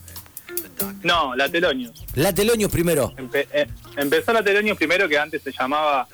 No, 1.02 1.34
la 1.36 1.48
telonio. 1.48 1.90
La 2.14 2.32
Telonios 2.34 2.70
primero. 2.70 3.12
Empe- 3.16 3.46
eh, 3.52 3.66
empezó 3.96 4.32
la 4.32 4.42
Telonio 4.42 4.74
primero 4.76 5.08
que 5.08 5.18
antes 5.18 5.42
se 5.42 5.52
llamaba 5.52 6.06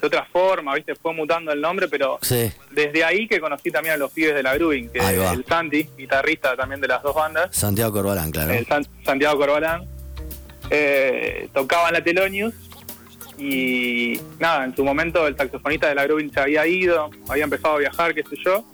de 0.00 0.06
otra 0.06 0.24
forma, 0.26 0.74
viste, 0.74 0.94
fue 0.94 1.14
mutando 1.14 1.50
el 1.52 1.60
nombre, 1.60 1.88
pero 1.88 2.18
Sí. 2.20 2.50
desde 2.72 3.02
ahí 3.04 3.26
que 3.26 3.40
conocí 3.40 3.70
también 3.70 3.94
a 3.94 3.96
los 3.96 4.10
pibes 4.12 4.34
de 4.34 4.42
la 4.42 4.54
Grooving, 4.54 4.90
que 4.90 4.98
va. 4.98 5.32
el 5.32 5.44
Santi, 5.46 5.88
guitarrista 5.96 6.54
también 6.56 6.80
de 6.80 6.88
las 6.88 7.02
dos 7.02 7.14
bandas, 7.14 7.56
Santiago 7.56 7.92
Corbalán, 7.92 8.30
claro. 8.30 8.52
el 8.52 8.66
San- 8.66 8.86
Santiago 9.04 9.38
Corbalán, 9.38 9.84
eh, 10.70 11.48
tocaban 11.54 11.92
la 11.94 12.02
Telonius 12.04 12.52
y 13.38 14.20
nada, 14.38 14.64
en 14.64 14.76
su 14.76 14.84
momento 14.84 15.26
el 15.26 15.36
saxofonista 15.36 15.88
de 15.88 15.94
la 15.94 16.04
Grooving 16.04 16.32
se 16.32 16.40
había 16.40 16.66
ido, 16.66 17.10
había 17.28 17.44
empezado 17.44 17.74
a 17.74 17.78
viajar, 17.78 18.14
qué 18.14 18.22
sé 18.22 18.36
yo, 18.44 18.64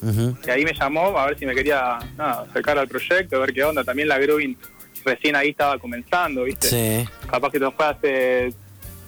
y 0.46 0.50
ahí 0.50 0.64
me 0.64 0.75
llamó 0.75 1.16
a 1.18 1.26
ver 1.26 1.38
si 1.38 1.46
me 1.46 1.54
quería 1.54 1.99
nada, 2.16 2.42
acercar 2.50 2.78
al 2.78 2.88
proyecto, 2.88 3.37
a 3.37 3.40
ver 3.40 3.52
qué 3.54 3.64
onda, 3.64 3.84
también 3.84 4.08
la 4.08 4.18
Grooving 4.18 4.56
recién 5.04 5.37
ahí 5.37 5.50
estaba 5.50 5.78
comenzando, 5.78 6.45
viste 6.45 6.69
Sí. 6.69 7.09
capaz 7.30 7.50
que 7.50 7.57
esto 7.57 7.73
fue 7.73 7.87
hace 7.87 8.52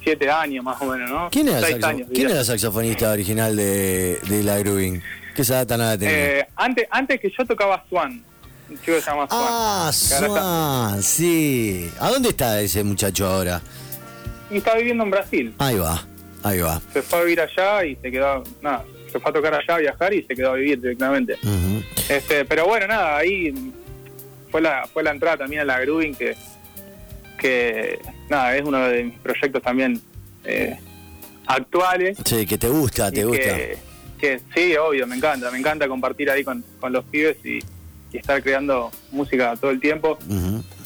siete 0.02 0.30
años 0.30 0.64
más 0.64 0.80
o 0.80 0.86
menos, 0.86 1.08
¿no? 1.10 1.28
¿Quién 1.30 1.48
era, 1.48 1.66
el 1.68 1.84
años, 1.84 2.08
¿quién 2.12 2.28
era 2.30 2.40
el 2.40 2.44
saxofonista 2.46 3.10
original 3.12 3.56
de, 3.56 4.18
de 4.28 4.42
la 4.42 4.58
Grooving? 4.58 5.02
¿Qué 5.34 5.42
esa 5.42 5.56
data 5.56 5.76
nada 5.76 5.96
tenía? 5.96 6.40
Eh, 6.40 6.46
antes, 6.56 6.86
antes 6.90 7.20
que 7.20 7.30
yo 7.36 7.44
tocaba 7.46 7.84
Swan, 7.88 8.22
un 8.68 8.76
chico 8.80 8.92
que 8.96 9.00
se 9.00 9.10
llama 9.10 9.26
Swan. 9.28 9.40
ah, 9.48 9.90
está- 9.92 10.26
Swan, 10.26 11.02
sí. 11.02 11.90
¿A 12.00 12.10
dónde 12.10 12.30
está 12.30 12.60
ese 12.60 12.82
muchacho 12.84 13.26
ahora? 13.26 13.60
y 14.50 14.58
está 14.58 14.74
viviendo 14.76 15.04
en 15.04 15.10
Brasil. 15.10 15.54
Ahí 15.58 15.76
va, 15.78 16.04
ahí 16.42 16.58
va. 16.60 16.82
Se 16.92 17.00
fue 17.00 17.20
a 17.20 17.22
vivir 17.22 17.40
allá 17.40 17.84
y 17.86 17.96
se 17.96 18.10
quedó, 18.10 18.42
nada, 18.60 18.84
se 19.10 19.18
fue 19.18 19.30
a 19.30 19.32
tocar 19.32 19.54
allá, 19.54 19.76
a 19.76 19.78
viajar 19.78 20.12
y 20.12 20.22
se 20.24 20.34
quedó 20.34 20.50
a 20.50 20.54
vivir 20.56 20.78
directamente. 20.78 21.38
Este, 22.08 22.44
pero 22.44 22.66
bueno, 22.66 22.86
nada, 22.86 23.16
ahí 23.16 23.54
fue 24.52 24.60
la 24.60 24.86
fue 24.86 25.02
la 25.02 25.10
entrada 25.10 25.38
también 25.38 25.62
a 25.62 25.64
la 25.64 25.80
Grooving 25.80 26.14
que 26.14 26.36
que 27.38 27.98
nada, 28.28 28.54
es 28.56 28.62
uno 28.62 28.86
de 28.86 29.02
mis 29.02 29.18
proyectos 29.18 29.60
también 29.62 30.00
eh, 30.44 30.78
actuales. 31.46 32.16
Sí, 32.24 32.46
que 32.46 32.56
te 32.56 32.68
gusta, 32.68 33.10
te 33.10 33.24
gusta. 33.24 33.42
Que, 33.42 33.78
que 34.20 34.40
sí, 34.54 34.76
obvio, 34.76 35.06
me 35.08 35.16
encanta, 35.16 35.50
me 35.50 35.58
encanta 35.58 35.88
compartir 35.88 36.30
ahí 36.30 36.44
con, 36.44 36.64
con 36.78 36.92
los 36.92 37.04
pibes 37.06 37.36
y, 37.44 37.58
y 38.12 38.16
estar 38.16 38.40
creando 38.42 38.92
música 39.10 39.56
todo 39.56 39.72
el 39.72 39.80
tiempo. 39.80 40.18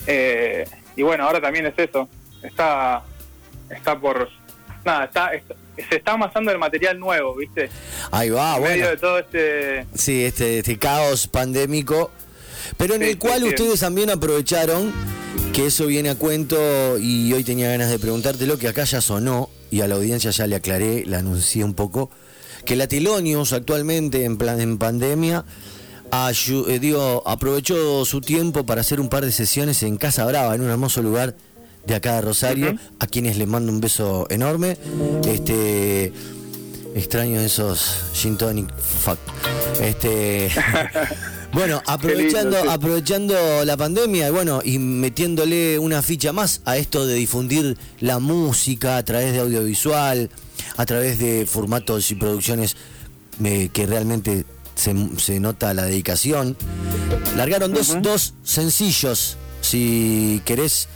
Eh, 0.07 0.67
y 0.97 1.03
bueno, 1.03 1.25
ahora 1.25 1.41
también 1.43 1.67
es 1.67 1.75
eso. 1.77 2.09
Está, 2.43 3.03
está 3.69 3.99
por. 3.99 4.31
Nada, 4.85 5.05
está, 5.05 5.35
está- 5.35 5.55
se 5.91 5.97
está 5.97 6.13
amasando 6.13 6.51
el 6.53 6.59
material 6.59 6.99
nuevo, 6.99 7.35
¿viste? 7.37 7.69
Ahí 8.11 8.31
va, 8.31 8.57
en 8.57 8.63
medio 8.63 8.77
bueno. 8.77 8.89
de 8.93 8.97
todo 8.97 9.19
este. 9.19 9.85
Sí, 9.95 10.25
este, 10.25 10.61
este 10.61 10.79
caos 10.79 11.29
pandémico, 11.29 12.11
pero 12.76 12.95
en 12.95 13.02
Sí, 13.02 13.09
el 13.11 13.18
cual 13.18 13.42
sí. 13.42 13.49
ustedes 13.49 13.80
también 13.80 14.11
aprovecharon, 14.11 14.92
que 15.52 15.66
eso 15.66 15.87
viene 15.87 16.11
a 16.11 16.14
cuento 16.14 16.99
y 16.99 17.33
hoy 17.33 17.45
tenía 17.45 17.68
ganas 17.71 17.90
de 17.90 17.99
preguntártelo, 17.99 18.59
que 18.59 18.68
acá 18.68 18.85
ya 18.85 19.00
sonó 19.00 19.49
y 19.71 19.80
a 19.80 19.88
la 19.88 19.95
audiencia 19.97 20.30
ya 20.30 20.47
le 20.47 20.56
aclaré, 20.56 21.04
la 21.06 21.18
anuncié 21.18 21.64
un 21.64 21.75
poco, 21.75 22.11
que 22.64 22.76
la 22.76 22.87
Telonius 22.87 23.52
actualmente 23.52 24.25
en, 24.25 24.37
plan, 24.38 24.61
en 24.61 24.78
pandemia 24.78 25.45
ayu- 26.11 26.68
eh, 26.68 26.78
digo, 26.78 27.23
aprovechó 27.26 28.04
su 28.04 28.21
tiempo 28.21 28.64
para 28.64 28.80
hacer 28.80 29.00
un 29.00 29.09
par 29.09 29.25
de 29.25 29.33
sesiones 29.33 29.83
en 29.83 29.97
Casa 29.97 30.25
Brava, 30.25 30.54
en 30.54 30.61
un 30.62 30.71
hermoso 30.71 31.02
lugar 31.02 31.35
de 31.87 31.95
acá 31.95 32.14
de 32.16 32.21
Rosario, 32.23 32.76
a 32.99 33.06
quienes 33.06 33.37
les 33.38 33.47
mando 33.49 33.71
un 33.73 33.80
beso 33.80 34.26
enorme. 34.30 34.76
Este 35.26 36.12
extraño 36.97 37.40
esos 37.40 37.97
gin 38.14 38.37
tonic 38.37 38.68
fuck. 38.76 39.18
Este 39.80 40.49
bueno, 41.57 41.83
aprovechando 41.87 42.71
aprovechando 42.71 43.65
la 43.65 43.79
pandemia 43.79 44.29
y 44.29 44.31
bueno, 44.31 44.61
y 44.63 44.79
metiéndole 44.79 45.79
una 45.79 46.03
ficha 46.03 46.31
más 46.31 46.61
a 46.67 46.77
esto 46.77 47.07
de 47.07 47.15
difundir 47.15 47.79
la 48.01 48.19
música 48.19 48.99
a 48.99 49.05
través 49.05 49.33
de 49.33 49.39
audiovisual, 49.39 50.29
a 50.77 50.85
través 50.85 51.19
de 51.19 51.47
formatos 51.47 52.11
y 52.11 52.15
producciones 52.17 52.77
eh, 53.43 53.71
que 53.73 53.87
realmente 53.87 54.45
se, 54.75 54.95
se 55.17 55.41
nota 55.41 55.73
la 55.73 55.85
dedicación. 55.85 56.59
Largaron 57.39 57.73
dos, 57.73 58.03
dos 58.03 58.35
sencillos, 58.45 59.39
si 59.63 60.43
querés, 60.45 60.89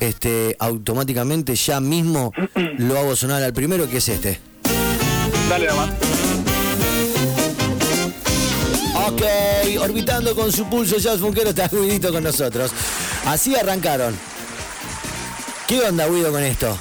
este, 0.00 0.56
automáticamente 0.58 1.54
ya 1.54 1.78
mismo 1.78 2.32
lo 2.76 2.98
hago 2.98 3.14
sonar 3.14 3.44
al 3.44 3.52
primero, 3.52 3.88
que 3.88 3.98
es 3.98 4.08
este. 4.08 4.40
Dale 5.48 5.68
nomás. 5.68 5.90
Ok, 9.08 9.22
orbitando 9.80 10.34
con 10.34 10.52
su 10.52 10.68
pulso, 10.68 10.98
Jazz 10.98 11.18
Funkero 11.20 11.50
está 11.50 11.68
Guidito 11.68 12.12
con 12.12 12.22
nosotros. 12.22 12.72
Así 13.26 13.54
arrancaron. 13.56 14.14
¿Qué 15.66 15.80
onda, 15.80 16.06
Guido, 16.08 16.30
con 16.30 16.42
esto? 16.42 16.78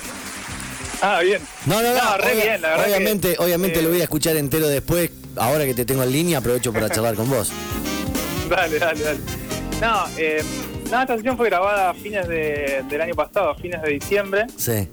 Ah, 1.02 1.20
bien. 1.22 1.42
No, 1.66 1.82
no, 1.82 1.94
no. 1.94 2.18
re 2.18 2.34
obvia- 2.34 2.44
bien, 2.44 2.62
la 2.62 2.70
verdad. 2.70 2.86
que, 2.86 2.92
obviamente, 2.92 3.36
obviamente 3.40 3.80
eh, 3.80 3.84
lo 3.84 3.90
voy 3.90 4.02
a 4.02 4.04
escuchar 4.04 4.36
entero 4.36 4.68
después. 4.68 5.10
Ahora 5.36 5.66
que 5.66 5.74
te 5.74 5.86
tengo 5.86 6.04
en 6.04 6.12
línea, 6.12 6.40
aprovecho 6.40 6.74
para 6.74 6.90
charlar 6.94 7.16
con 7.16 7.30
vos. 7.30 7.52
Dale, 8.50 8.80
dale, 8.80 9.04
dale. 9.04 9.20
No, 9.82 10.06
eh, 10.18 10.44
nada, 10.90 11.04
esta 11.04 11.16
sesión 11.18 11.38
fue 11.38 11.48
grabada 11.50 11.92
a 11.92 11.94
fines 11.94 12.28
de- 12.28 12.84
del 12.90 13.02
año 13.02 13.14
pasado, 13.14 13.52
a 13.52 13.56
fines 13.56 13.82
de 13.82 13.90
diciembre. 13.92 14.48
Sí. 14.58 14.88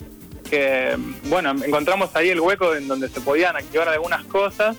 que 0.51 0.95
bueno, 1.25 1.51
encontramos 1.65 2.11
ahí 2.15 2.29
el 2.29 2.39
hueco 2.39 2.75
en 2.77 2.87
donde 2.87 3.09
se 3.09 3.21
podían 3.23 3.57
activar 3.57 3.89
algunas 3.89 4.23
cosas 4.25 4.77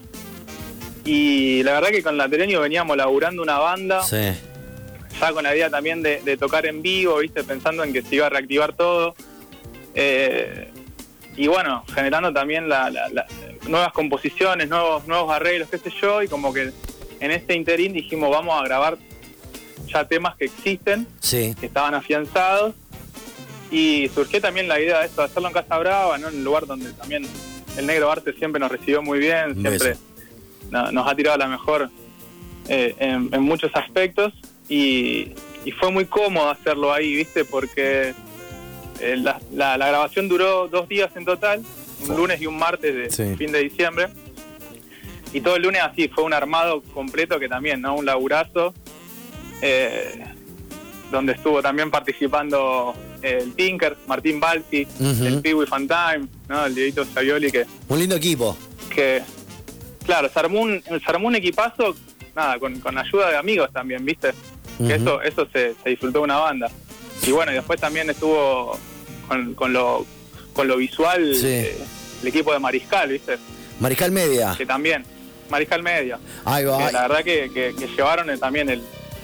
y 1.06 1.64
la 1.64 1.74
verdad 1.74 1.90
que 1.90 2.04
con 2.04 2.18
la 2.18 2.28
Telenio 2.28 2.60
veníamos 2.62 2.98
laburando 2.98 3.42
una 3.44 3.60
banda, 3.60 4.04
Sí. 4.04 4.34
ya 5.20 5.32
con 5.32 5.44
la 5.44 5.56
idea 5.56 5.70
también 5.70 6.02
de, 6.02 6.22
de 6.22 6.36
tocar 6.38 6.66
en 6.66 6.82
vivo, 6.82 7.18
viste, 7.20 7.44
pensando 7.44 7.84
en 7.84 7.94
que 7.94 8.02
se 8.02 8.16
iba 8.16 8.26
a 8.26 8.30
reactivar 8.30 8.74
todo. 8.74 9.16
Eh, 9.94 10.72
y 11.38 11.48
bueno, 11.48 11.84
generando 11.94 12.34
también 12.34 12.68
la- 12.68 12.90
la- 12.90 13.08
la- 13.10 13.26
nuevas 13.68 13.94
composiciones, 13.94 14.68
nuevos, 14.68 15.08
nuevos 15.08 15.32
arreglos, 15.32 15.70
qué 15.70 15.78
sé 15.78 15.92
yo, 16.02 16.22
y 16.22 16.28
como 16.28 16.54
que 16.54 16.72
en 17.20 17.32
este 17.32 17.56
interín 17.56 17.94
dijimos 17.94 18.30
vamos 18.30 18.60
a 18.60 18.64
grabar 18.66 18.98
ya 19.88 20.06
temas 20.08 20.36
que 20.36 20.46
existen 20.46 21.08
Sí. 21.20 21.56
que 21.60 21.68
estaban 21.68 21.94
afianzados 21.94 22.74
y 23.72 24.10
surgió 24.14 24.42
también 24.42 24.68
la 24.68 24.80
idea 24.80 25.00
de 25.00 25.06
esto, 25.08 25.22
de 25.22 25.28
hacerlo 25.28 25.48
en 25.50 25.54
Casa 25.54 25.78
Brava, 25.78 26.18
¿no? 26.18 26.28
en 26.30 26.36
un 26.38 26.44
lugar 26.44 26.66
donde 26.66 26.92
también 26.94 27.26
el 27.78 27.86
negro 27.86 28.12
arte 28.12 28.34
siempre 28.34 28.60
nos 28.60 28.72
recibió 28.72 29.02
muy 29.02 29.20
bien, 29.20 29.54
siempre. 29.60 29.96
No- 30.72 30.92
nos 30.92 31.08
ha 31.08 31.16
tirado 31.16 31.38
la 31.38 31.48
mejor 31.48 31.90
eh, 32.68 32.96
en, 33.00 33.30
en 33.32 33.42
muchos 33.44 33.72
aspectos 33.76 34.34
y, 34.70 35.32
y 35.64 35.72
fue 35.80 35.92
muy 35.92 36.06
cómodo 36.06 36.50
hacerlo 36.50 36.92
ahí, 36.94 37.16
¿viste? 37.16 37.46
Porque 37.46 38.14
eh, 39.00 39.16
la, 39.18 39.40
la- 39.54 39.78
la 39.78 39.88
grabación 39.88 40.28
duró 40.28 40.68
dos 40.68 40.88
días 40.88 41.12
en 41.16 41.26
total, 41.26 41.64
un 42.08 42.16
lunes 42.16 42.42
y 42.42 42.48
un 42.48 42.58
martes 42.58 42.94
de 42.96 43.10
Sí. 43.12 43.36
fin 43.38 43.52
de 43.52 43.60
diciembre. 43.60 44.08
Y 45.34 45.42
todo 45.42 45.58
el 45.58 45.64
lunes 45.64 45.82
así, 45.82 46.08
fue 46.08 46.24
un 46.24 46.34
armado 46.34 46.82
completo 46.94 47.40
que 47.40 47.50
también, 47.50 47.82
¿no? 47.82 47.96
Un 47.96 48.06
laburazo. 48.06 48.74
eh, 49.62 50.24
donde 51.12 51.34
estuvo 51.34 51.62
también 51.62 51.92
participando 51.92 52.94
el 53.22 53.54
Tinker, 53.54 53.96
Martín 54.08 54.40
Balsi, 54.40 54.88
Ujú. 55.00 55.26
el 55.26 55.42
Piwi 55.42 55.66
Fantime, 55.68 56.28
¿no? 56.50 56.66
El 56.66 56.74
Dieguito 56.76 57.06
Savioli 57.06 57.52
que, 57.52 57.66
Un 57.88 58.00
lindo 58.00 58.16
equipo. 58.16 58.58
que 58.94 59.22
claro, 60.06 60.30
se 60.30 60.40
armó 60.40 60.62
un, 60.62 60.82
se 60.84 61.00
armó 61.08 61.28
un 61.28 61.36
equipazo, 61.36 61.96
nada, 62.36 62.60
con, 62.60 62.80
con 62.80 62.98
ayuda 62.98 63.32
de 63.32 63.38
amigos 63.38 63.72
también, 63.74 64.04
¿viste? 64.06 64.32
Que 64.78 64.96
eso, 64.96 65.22
eso 65.22 65.48
se, 65.54 65.74
se 65.84 65.90
disfrutó 65.90 66.22
una 66.22 66.38
banda. 66.38 66.70
Y 67.26 67.32
bueno, 67.32 67.52
y 67.52 67.56
después 67.56 67.80
también 67.80 68.10
estuvo 68.10 68.78
con, 69.28 69.54
con 69.56 69.72
lo 69.74 70.06
con 70.54 70.68
lo 70.68 70.78
visual 70.78 71.34
Sí. 71.36 71.48
eh, 71.48 71.78
el 72.22 72.28
equipo 72.28 72.54
de 72.54 72.60
Mariscal, 72.60 73.10
¿viste? 73.10 73.38
Mariscal 73.80 74.12
Media. 74.12 74.54
Que 74.58 74.66
también, 74.66 75.04
Mariscal 75.50 75.84
Media. 75.84 76.18
Ahí 76.46 76.64
va. 76.66 76.86
Que 76.88 76.92
la 76.94 77.02
verdad 77.04 77.24
que, 77.24 77.52
que- 77.54 77.74
que 77.78 77.88
llevaron 77.88 78.38
también 78.40 78.70
el, 78.70 78.82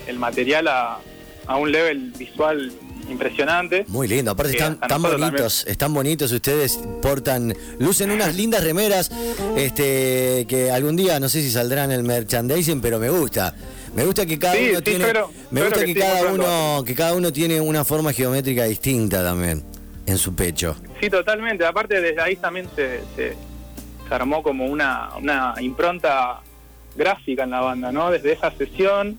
el 0.08 0.20
material 0.20 0.68
a, 0.68 1.00
a 1.48 1.56
un 1.58 1.72
level 1.72 2.12
visual 2.18 2.72
impresionante. 3.10 3.86
Muy 3.88 4.08
lindo, 4.08 4.32
aparte 4.32 4.52
Sí, 4.54 4.58
están 4.58 4.80
tan 4.80 5.02
bonitos, 5.02 5.66
están 5.68 5.94
bonitos 5.94 6.32
ustedes, 6.32 6.80
portan, 7.02 7.54
lucen 7.80 8.12
unas 8.12 8.36
lindas 8.36 8.64
remeras, 8.64 9.12
este, 9.58 10.46
que 10.48 10.72
algún 10.72 10.96
día 10.96 11.20
no 11.20 11.30
sé 11.30 11.42
si 11.42 11.52
saldrán 11.52 11.92
en 11.92 12.00
el 12.00 12.04
merchandising, 12.04 12.82
pero 12.82 13.00
me 13.00 13.10
gusta. 13.10 13.56
Me 13.96 14.06
gusta 14.06 14.26
que 14.26 14.40
cada 14.40 14.56
Sí, 14.56 14.68
uno 14.70 14.78
sí, 14.78 14.84
tiene, 14.84 15.06
me 15.52 15.64
gusta 15.64 15.84
que 15.86 15.94
cada 15.96 16.32
uno, 16.32 16.84
que 16.86 16.96
cada 16.96 17.14
uno 17.14 17.34
tiene 17.34 17.60
una 17.60 17.84
forma 17.84 18.14
geométrica 18.14 18.64
distinta 18.64 19.22
también 19.24 19.64
en 20.06 20.18
su 20.18 20.34
pecho. 20.34 20.76
Sí, 21.02 21.10
totalmente. 21.10 21.66
Aparte, 21.66 22.00
desde 22.00 22.22
ahí 22.22 22.36
también 22.38 22.68
se, 22.76 23.02
se, 23.16 23.36
se 24.08 24.14
armó 24.14 24.42
como 24.42 24.66
una, 24.66 25.10
una 25.18 25.54
impronta 25.60 26.40
gráfica 26.96 27.44
en 27.44 27.50
la 27.52 27.60
banda, 27.62 27.92
¿no? 27.92 28.10
Desde 28.12 28.32
esa 28.32 28.52
sesión. 28.52 29.18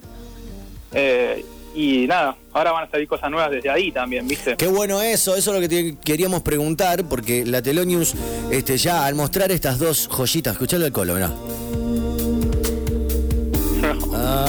eh, 0.92 1.44
y 1.74 2.06
nada, 2.06 2.36
ahora 2.52 2.72
van 2.72 2.84
a 2.84 2.90
salir 2.90 3.08
cosas 3.08 3.30
nuevas 3.30 3.50
desde 3.50 3.70
ahí 3.70 3.90
también, 3.92 4.26
¿viste? 4.28 4.56
Qué 4.56 4.66
bueno 4.66 5.00
eso, 5.00 5.34
eso 5.36 5.50
es 5.50 5.54
lo 5.54 5.60
que 5.60 5.68
te 5.68 5.96
queríamos 6.04 6.42
preguntar, 6.42 7.04
porque 7.04 7.44
la 7.46 7.62
Telonius, 7.62 8.14
este, 8.50 8.76
ya 8.76 9.06
al 9.06 9.14
mostrar 9.14 9.50
estas 9.52 9.78
dos 9.78 10.08
joyitas, 10.08 10.52
escuchalo 10.52 10.84
el 10.86 10.92
colo, 10.92 11.14
mirá. 11.14 11.30
Ah. 14.14 14.46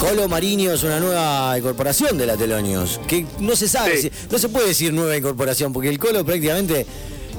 Colo 0.00 0.28
Mariño 0.28 0.72
es 0.72 0.82
una 0.84 1.00
nueva 1.00 1.58
incorporación 1.58 2.16
de 2.16 2.26
la 2.26 2.36
Telonius, 2.36 2.98
que 3.06 3.26
no 3.40 3.54
se 3.56 3.68
sabe, 3.68 3.96
Sí. 4.00 4.02
si- 4.08 4.26
no 4.30 4.38
se 4.38 4.48
puede 4.48 4.68
decir 4.68 4.92
nueva 4.92 5.16
incorporación, 5.16 5.72
porque 5.72 5.88
el 5.88 5.98
Colo 5.98 6.24
prácticamente 6.24 6.86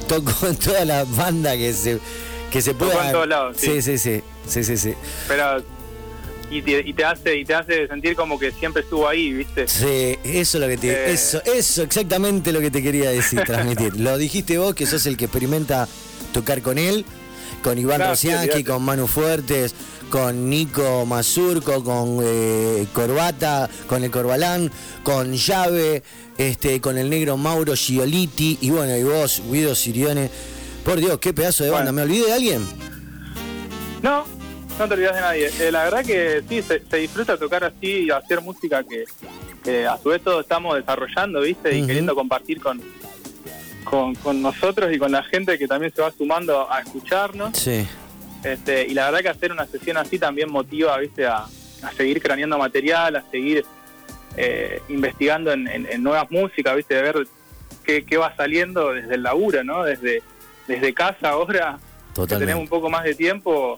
tocó 0.07 0.47
en 0.47 0.55
toda 0.57 0.85
la 0.85 1.03
banda 1.05 1.55
que 1.57 1.73
se, 1.73 1.99
que 2.51 2.61
se 2.61 2.73
Tocó 2.73 2.91
pueda... 2.91 3.07
en 3.07 3.11
todos 3.13 3.27
lados, 3.27 3.57
sí. 3.57 3.81
sí, 3.81 3.97
sí, 3.97 3.97
sí, 3.97 4.21
sí, 4.47 4.63
sí, 4.63 4.77
sí. 4.77 4.93
Pero. 5.27 5.78
Y 6.51 6.61
te, 6.63 6.79
y 6.79 6.93
te 6.93 7.05
hace 7.05 7.37
y 7.37 7.45
te 7.45 7.53
hace 7.53 7.87
sentir 7.87 8.15
como 8.15 8.39
que 8.39 8.51
siempre 8.51 8.81
estuvo 8.81 9.07
ahí, 9.07 9.31
¿viste? 9.33 9.67
Sí, 9.67 10.17
eso 10.23 10.57
es 10.57 10.61
lo 10.61 10.67
que 10.67 10.77
te, 10.77 10.89
Eh. 10.91 11.11
eso, 11.13 11.41
eso 11.45 11.83
exactamente 11.83 12.51
lo 12.51 12.59
que 12.59 12.71
te 12.71 12.81
quería 12.81 13.11
decir, 13.11 13.41
transmitir. 13.45 13.95
Lo 13.99 14.17
dijiste 14.17 14.57
vos 14.57 14.73
que 14.73 14.85
sos 14.87 15.05
el 15.05 15.15
que 15.15 15.25
experimenta 15.25 15.87
tocar 16.33 16.61
con 16.61 16.77
él, 16.79 17.05
con 17.63 17.77
Iván 17.77 17.97
Claro, 17.97 18.15
sí, 18.15 18.63
con 18.63 18.81
Manu 18.83 19.05
Fuertes, 19.05 19.75
con 20.09 20.49
Nico 20.49 21.05
Mazurco, 21.05 21.83
con 21.83 22.19
eh, 22.23 22.87
Corbata, 22.93 23.69
con 23.87 24.03
el 24.03 24.09
Corbalán, 24.09 24.71
con 25.03 25.33
Llave, 25.33 26.01
este, 26.37 26.81
con 26.81 26.97
el 26.97 27.09
negro 27.11 27.37
Mauro 27.37 27.75
Gioliti, 27.75 28.57
y 28.61 28.71
bueno, 28.71 28.97
y 28.97 29.03
vos, 29.03 29.41
Guido 29.51 29.75
Sirione. 29.75 30.31
Por 30.83 30.99
Dios, 30.99 31.19
qué 31.19 31.31
pedazo 31.33 31.63
de 31.63 31.69
banda. 31.69 31.91
Bueno. 31.91 32.07
¿Me 32.07 32.11
olvidé 32.13 32.27
de 32.27 32.33
alguien? 32.33 32.65
No, 34.01 34.25
no 34.79 34.87
te 34.87 34.93
olvidas 34.93 35.15
de 35.15 35.21
nadie. 35.21 35.51
Eh, 35.59 35.71
la 35.71 35.83
verdad 35.83 36.05
que 36.05 36.41
sí, 36.47 36.61
se, 36.61 36.81
se 36.89 36.97
disfruta 36.97 37.37
tocar 37.37 37.63
así 37.65 38.05
y 38.05 38.09
hacer 38.11 38.41
música 38.41 38.83
que, 38.83 39.03
que 39.63 39.85
a 39.85 39.97
su 39.97 40.09
vez 40.09 40.21
todos 40.23 40.41
estamos 40.43 40.75
desarrollando, 40.77 41.41
¿viste? 41.41 41.75
Y 41.77 41.85
queriendo 41.85 42.15
compartir 42.15 42.61
con, 42.61 42.81
con, 43.83 44.15
con 44.15 44.41
nosotros 44.41 44.89
y 44.93 44.97
con 44.97 45.11
la 45.11 45.23
gente 45.23 45.57
que 45.59 45.67
también 45.67 45.93
se 45.93 46.01
va 46.01 46.11
sumando 46.11 46.71
a 46.71 46.79
escucharnos. 46.81 47.57
Sí. 47.57 47.85
Este, 48.43 48.87
y 48.87 48.93
la 48.93 49.05
verdad 49.05 49.19
que 49.21 49.29
hacer 49.29 49.51
una 49.51 49.65
sesión 49.65 49.97
así 49.97 50.17
también 50.17 50.49
motiva, 50.49 50.97
viste, 50.97 51.25
a, 51.27 51.39
a 51.83 51.91
seguir 51.97 52.21
craneando 52.21 52.57
material, 52.57 53.17
a 53.17 53.23
seguir 53.29 53.65
eh, 54.37 54.81
investigando 54.87 55.51
en, 55.51 55.67
en- 55.67 55.87
en 55.91 56.01
nuevas 56.01 56.31
músicas, 56.31 56.75
viste, 56.77 56.95
de 56.95 57.01
ver 57.01 57.27
qué, 57.83 58.05
qué 58.05 58.15
va 58.17 58.33
saliendo 58.37 58.93
desde 58.93 59.15
el 59.15 59.23
laburo, 59.23 59.61
¿no? 59.65 59.83
Desde, 59.83 60.23
desde 60.67 60.93
casa 60.93 61.31
ahora, 61.31 61.77
que 61.79 62.15
Totalmente. 62.15 62.45
tenemos 62.45 62.61
un 62.63 62.69
poco 62.69 62.89
más 62.89 63.03
de 63.03 63.13
tiempo. 63.15 63.77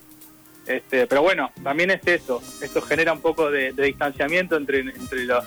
Este, 0.71 1.07
pero 1.07 1.21
bueno, 1.21 1.51
también 1.63 1.91
es 1.91 2.01
eso, 2.05 2.41
esto 2.61 2.81
genera 2.81 3.13
un 3.13 3.21
poco 3.21 3.49
de, 3.51 3.73
de 3.73 3.83
distanciamiento 3.85 4.55
entre, 4.57 4.79
entre 4.81 5.25
los 5.25 5.43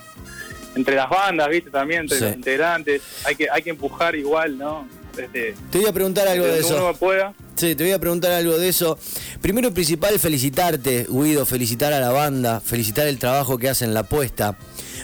entre 0.77 0.97
las 0.97 1.09
bandas, 1.09 1.49
viste, 1.49 1.71
también 1.71 2.01
entre 2.03 2.19
Sí. 2.19 2.25
los 2.25 2.35
integrantes, 2.35 3.01
hay 3.25 3.37
que 3.37 3.47
hay 3.49 3.63
que 3.63 3.71
empujar 3.71 4.17
igual, 4.17 4.59
¿no? 4.59 4.89
Desde, 5.17 5.55
Te 5.71 5.79
voy 5.79 5.87
a 5.87 5.93
preguntar 5.93 6.27
algo 6.27 6.45
de 6.45 6.59
eso. 6.59 6.75
uno 6.77 6.93
pueda. 6.95 7.33
Sí, 7.55 7.77
te 7.77 7.85
voy 7.85 7.93
a 7.93 8.01
preguntar 8.01 8.33
algo 8.33 8.59
de 8.59 8.69
eso. 8.69 8.99
Primero 9.41 9.69
y 9.69 9.71
principal, 9.71 10.19
felicitarte, 10.19 11.07
Guido, 11.09 11.47
felicitar 11.47 11.93
a 11.93 12.01
la 12.01 12.11
banda, 12.11 12.61
felicitar 12.61 13.07
el 13.07 13.19
trabajo 13.21 13.57
que 13.57 13.69
hacen, 13.69 13.95
la 13.95 14.01
apuesta 14.01 14.57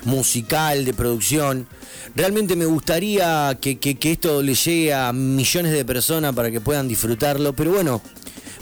musical, 0.05 0.85
de 0.85 0.93
producción. 0.95 1.69
Realmente 2.17 2.57
me 2.57 2.65
gustaría 2.65 3.57
que, 3.61 3.79
que- 3.79 3.95
que 3.97 4.11
esto 4.13 4.43
le 4.43 4.55
llegue 4.55 4.93
a 4.93 5.13
millones 5.13 5.71
de 5.73 5.85
personas 5.85 6.35
para 6.35 6.51
que 6.51 6.61
puedan 6.61 6.89
disfrutarlo, 6.89 7.53
pero 7.53 7.71
bueno, 7.71 8.03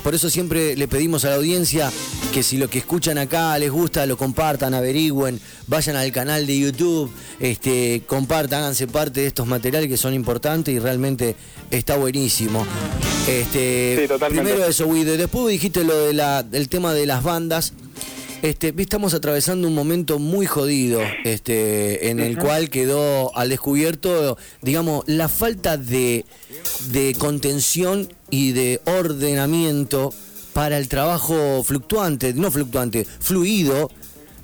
por 0.02 0.14
eso 0.14 0.30
siempre 0.30 0.76
le 0.76 0.88
pedimos 0.88 1.24
a 1.24 1.30
la 1.30 1.36
audiencia 1.36 1.90
que 2.32 2.42
si 2.42 2.56
lo 2.56 2.68
que 2.68 2.78
escuchan 2.78 3.18
acá 3.18 3.58
les 3.58 3.70
gusta, 3.70 4.06
lo 4.06 4.16
compartan, 4.16 4.74
averigüen, 4.74 5.40
vayan 5.66 5.96
al 5.96 6.12
canal 6.12 6.46
de 6.46 6.58
YouTube, 6.58 7.10
este, 7.40 8.02
compartan, 8.06 8.60
háganse 8.60 8.86
parte 8.86 9.20
de 9.20 9.26
estos 9.26 9.46
materiales 9.46 9.88
que 9.88 9.96
son 9.96 10.14
importantes 10.14 10.74
y 10.74 10.78
realmente 10.78 11.36
está 11.70 11.96
buenísimo. 11.96 12.66
Este, 13.28 14.08
Sí. 14.08 14.14
Primero 14.28 14.64
eso, 14.64 14.90
Guido, 14.92 15.14
y 15.14 15.16
después 15.16 15.48
dijiste 15.48 15.84
lo 15.84 15.98
de 15.98 16.12
la, 16.12 16.42
del 16.42 16.68
tema 16.68 16.94
de 16.94 17.06
las 17.06 17.22
bandas. 17.22 17.72
Este, 18.40 18.72
estamos 18.78 19.14
atravesando 19.14 19.66
un 19.66 19.74
momento 19.74 20.20
muy 20.20 20.46
jodido, 20.46 21.00
este, 21.24 22.10
en 22.10 22.20
el 22.20 22.38
cual 22.38 22.70
quedó 22.70 23.36
al 23.36 23.48
descubierto, 23.48 24.38
digamos, 24.62 25.02
la 25.08 25.28
falta 25.28 25.76
de, 25.76 26.24
de 26.92 27.16
contención 27.18 28.12
y 28.30 28.52
de 28.52 28.80
ordenamiento 28.84 30.14
para 30.52 30.78
el 30.78 30.86
trabajo 30.88 31.64
fluctuante, 31.64 32.32
no 32.32 32.52
fluctuante, 32.52 33.04
fluido 33.04 33.90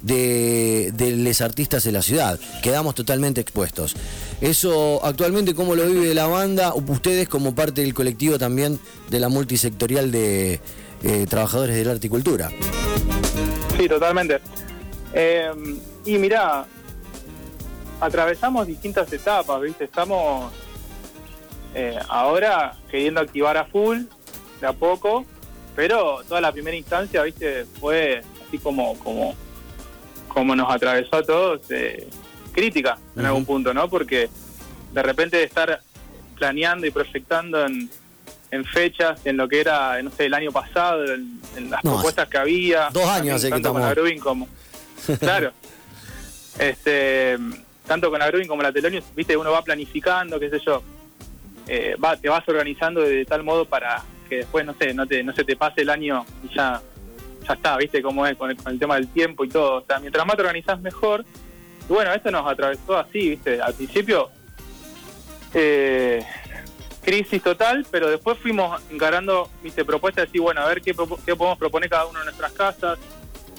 de, 0.02 0.92
de 0.96 1.12
los 1.12 1.40
artistas 1.40 1.84
de 1.84 1.92
la 1.92 2.02
ciudad. 2.02 2.40
Quedamos 2.64 2.96
totalmente 2.96 3.40
expuestos. 3.40 3.94
Eso 4.40 5.04
actualmente, 5.04 5.54
¿cómo 5.54 5.76
lo 5.76 5.86
vive 5.86 6.14
la 6.14 6.26
banda? 6.26 6.74
Ustedes 6.74 7.28
como 7.28 7.54
parte 7.54 7.82
del 7.82 7.94
colectivo 7.94 8.38
también 8.38 8.80
de 9.08 9.20
la 9.20 9.28
multisectorial 9.28 10.10
de 10.10 10.60
eh, 11.04 11.26
trabajadores 11.28 11.76
del 11.76 11.88
arte 11.88 12.08
y 12.08 12.10
cultura. 12.10 12.50
Sí, 13.76 13.88
totalmente. 13.88 14.40
Eh, 15.12 15.52
y 16.04 16.18
mirá, 16.18 16.66
atravesamos 18.00 18.66
distintas 18.66 19.12
etapas, 19.12 19.60
¿viste? 19.60 19.84
Estamos 19.84 20.52
eh, 21.74 21.98
ahora 22.08 22.76
queriendo 22.90 23.20
activar 23.20 23.56
a 23.56 23.64
full, 23.64 24.02
de 24.60 24.66
a 24.66 24.72
poco, 24.72 25.24
pero 25.74 26.22
toda 26.28 26.40
la 26.40 26.52
primera 26.52 26.76
instancia, 26.76 27.22
¿viste? 27.22 27.64
Fue 27.80 28.22
así 28.46 28.58
como, 28.58 28.96
como, 29.00 29.34
como 30.28 30.54
nos 30.54 30.72
atravesó 30.72 31.16
a 31.16 31.22
todos, 31.22 31.60
eh, 31.70 32.08
crítica 32.52 32.98
en 33.16 33.26
algún 33.26 33.44
punto, 33.44 33.74
¿no? 33.74 33.88
Porque 33.88 34.28
de 34.92 35.02
repente 35.02 35.38
de 35.38 35.44
estar 35.44 35.80
planeando 36.36 36.86
y 36.86 36.90
proyectando 36.90 37.66
en, 37.66 37.90
en 38.54 38.64
fechas, 38.64 39.20
en 39.26 39.36
lo 39.36 39.48
que 39.48 39.60
era, 39.60 40.00
no 40.02 40.10
sé, 40.10 40.26
el 40.26 40.34
año 40.34 40.50
pasado, 40.52 41.04
en, 41.04 41.40
en 41.56 41.70
las 41.70 41.82
No, 41.84 41.94
propuestas 41.94 42.28
que 42.28 42.38
había. 42.38 42.88
dos 42.92 43.08
años 43.08 43.42
que 43.42 43.50
tanto 43.50 43.72
con 43.72 43.80
estamos- 43.82 43.82
la 43.82 43.94
Grubin 43.94 44.18
como... 44.20 44.48
Claro. 45.20 45.52
este 46.58 47.36
Tanto 47.86 48.10
con 48.10 48.18
la 48.18 48.28
Grubin 48.28 48.48
como 48.48 48.62
la 48.62 48.72
Telonius, 48.72 49.04
viste, 49.14 49.36
uno 49.36 49.50
va 49.52 49.62
planificando, 49.62 50.40
qué 50.40 50.48
sé 50.50 50.58
yo. 50.64 50.82
eh, 51.66 51.96
va, 52.02 52.16
te 52.16 52.28
vas 52.28 52.46
organizando 52.48 53.00
de 53.02 53.24
tal 53.26 53.42
modo 53.42 53.64
para 53.66 54.02
que 54.28 54.36
después, 54.36 54.64
no 54.64 54.74
sé, 54.78 54.94
no, 54.94 55.06
te, 55.06 55.22
no 55.22 55.34
se 55.34 55.44
te 55.44 55.54
pase 55.56 55.82
el 55.82 55.90
año 55.90 56.24
y 56.42 56.54
ya, 56.54 56.80
ya 57.46 57.52
está, 57.54 57.76
viste 57.76 58.00
cómo 58.00 58.26
es 58.26 58.36
con 58.38 58.50
el, 58.50 58.56
con 58.56 58.72
el 58.72 58.78
tema 58.78 58.94
del 58.94 59.08
tiempo 59.08 59.44
y 59.44 59.48
todo. 59.50 59.82
O 59.82 59.84
sea, 59.86 59.98
mientras 59.98 60.24
más 60.26 60.36
te 60.36 60.42
organizás 60.42 60.80
mejor. 60.80 61.24
Y 61.88 61.92
bueno, 61.92 62.10
esto 62.14 62.30
nos 62.30 62.50
atravesó 62.50 62.96
así, 62.96 63.30
viste. 63.30 63.60
Al 63.60 63.74
principio, 63.74 64.30
eh, 65.52 66.24
crisis 67.04 67.42
total, 67.42 67.86
pero 67.90 68.08
después 68.08 68.38
fuimos 68.38 68.80
encarando, 68.90 69.50
viste, 69.62 69.84
propuestas 69.84 70.22
de 70.22 70.26
decir, 70.26 70.40
bueno, 70.40 70.62
a 70.62 70.66
ver 70.66 70.80
qué, 70.80 70.94
qué 71.24 71.36
podemos 71.36 71.58
proponer 71.58 71.90
cada 71.90 72.06
uno 72.06 72.18
en 72.18 72.24
nuestras 72.24 72.52
casas, 72.52 72.98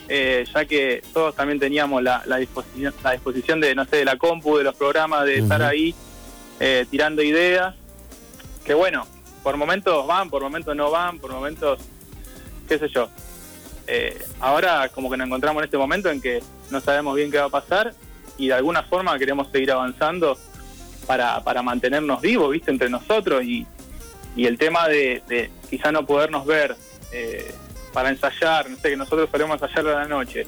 eh, 0.07 0.45
ya 0.53 0.65
que 0.65 1.01
todos 1.13 1.35
también 1.35 1.59
teníamos 1.59 2.03
la, 2.03 2.21
la 2.25 2.37
disposición, 2.37 2.93
la 3.03 3.11
disposición 3.11 3.59
de, 3.59 3.73
no 3.75 3.85
sé, 3.85 3.97
de 3.97 4.05
la 4.05 4.17
compu, 4.17 4.57
de 4.57 4.63
los 4.63 4.75
programas, 4.75 5.25
de 5.25 5.37
estar 5.37 5.61
ahí 5.63 5.95
eh, 6.59 6.85
tirando 6.89 7.21
ideas, 7.21 7.75
que 8.63 8.73
bueno, 8.73 9.07
por 9.43 9.57
momentos 9.57 10.05
van, 10.07 10.29
por 10.29 10.41
momentos 10.41 10.75
no 10.75 10.91
van, 10.91 11.19
por 11.19 11.31
momentos, 11.31 11.79
qué 12.67 12.79
sé 12.79 12.87
yo. 12.89 13.09
Eh, 13.87 14.17
ahora 14.39 14.89
como 14.89 15.11
que 15.11 15.17
nos 15.17 15.27
encontramos 15.27 15.61
en 15.61 15.65
este 15.65 15.77
momento 15.77 16.09
en 16.09 16.19
que 16.19 16.41
no 16.71 16.81
sabemos 16.81 17.15
bien 17.15 17.29
qué 17.29 17.37
va 17.37 17.45
a 17.45 17.49
pasar 17.49 17.93
y 18.37 18.47
de 18.47 18.53
alguna 18.55 18.81
forma 18.81 19.17
queremos 19.19 19.51
seguir 19.51 19.71
avanzando 19.71 20.37
para, 21.05 21.41
para 21.43 21.61
mantenernos 21.61 22.21
vivos, 22.21 22.51
viste, 22.51 22.71
entre 22.71 22.89
nosotros 22.89 23.43
y, 23.43 23.65
y 24.35 24.45
el 24.45 24.57
tema 24.57 24.87
de, 24.87 25.21
de 25.27 25.49
quizá 25.69 25.91
no 25.91 26.05
podernos 26.05 26.45
ver 26.45 26.75
eh, 27.11 27.53
para 27.93 28.09
ensayar, 28.09 28.69
no 28.69 28.75
sé, 28.77 28.89
que 28.89 28.97
nosotros 28.97 29.29
solemos 29.31 29.61
ensayar 29.61 29.87
a 29.87 29.99
la 29.99 30.07
noche. 30.07 30.45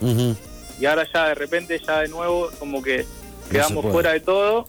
Y 0.79 0.85
ahora 0.85 1.07
ya 1.11 1.29
de 1.29 1.35
repente 1.35 1.79
ya 1.85 2.01
de 2.01 2.09
nuevo 2.09 2.49
como 2.59 2.81
que 2.83 3.05
quedamos 3.49 3.85
fuera 3.91 4.11
de 4.11 4.19
todo 4.19 4.67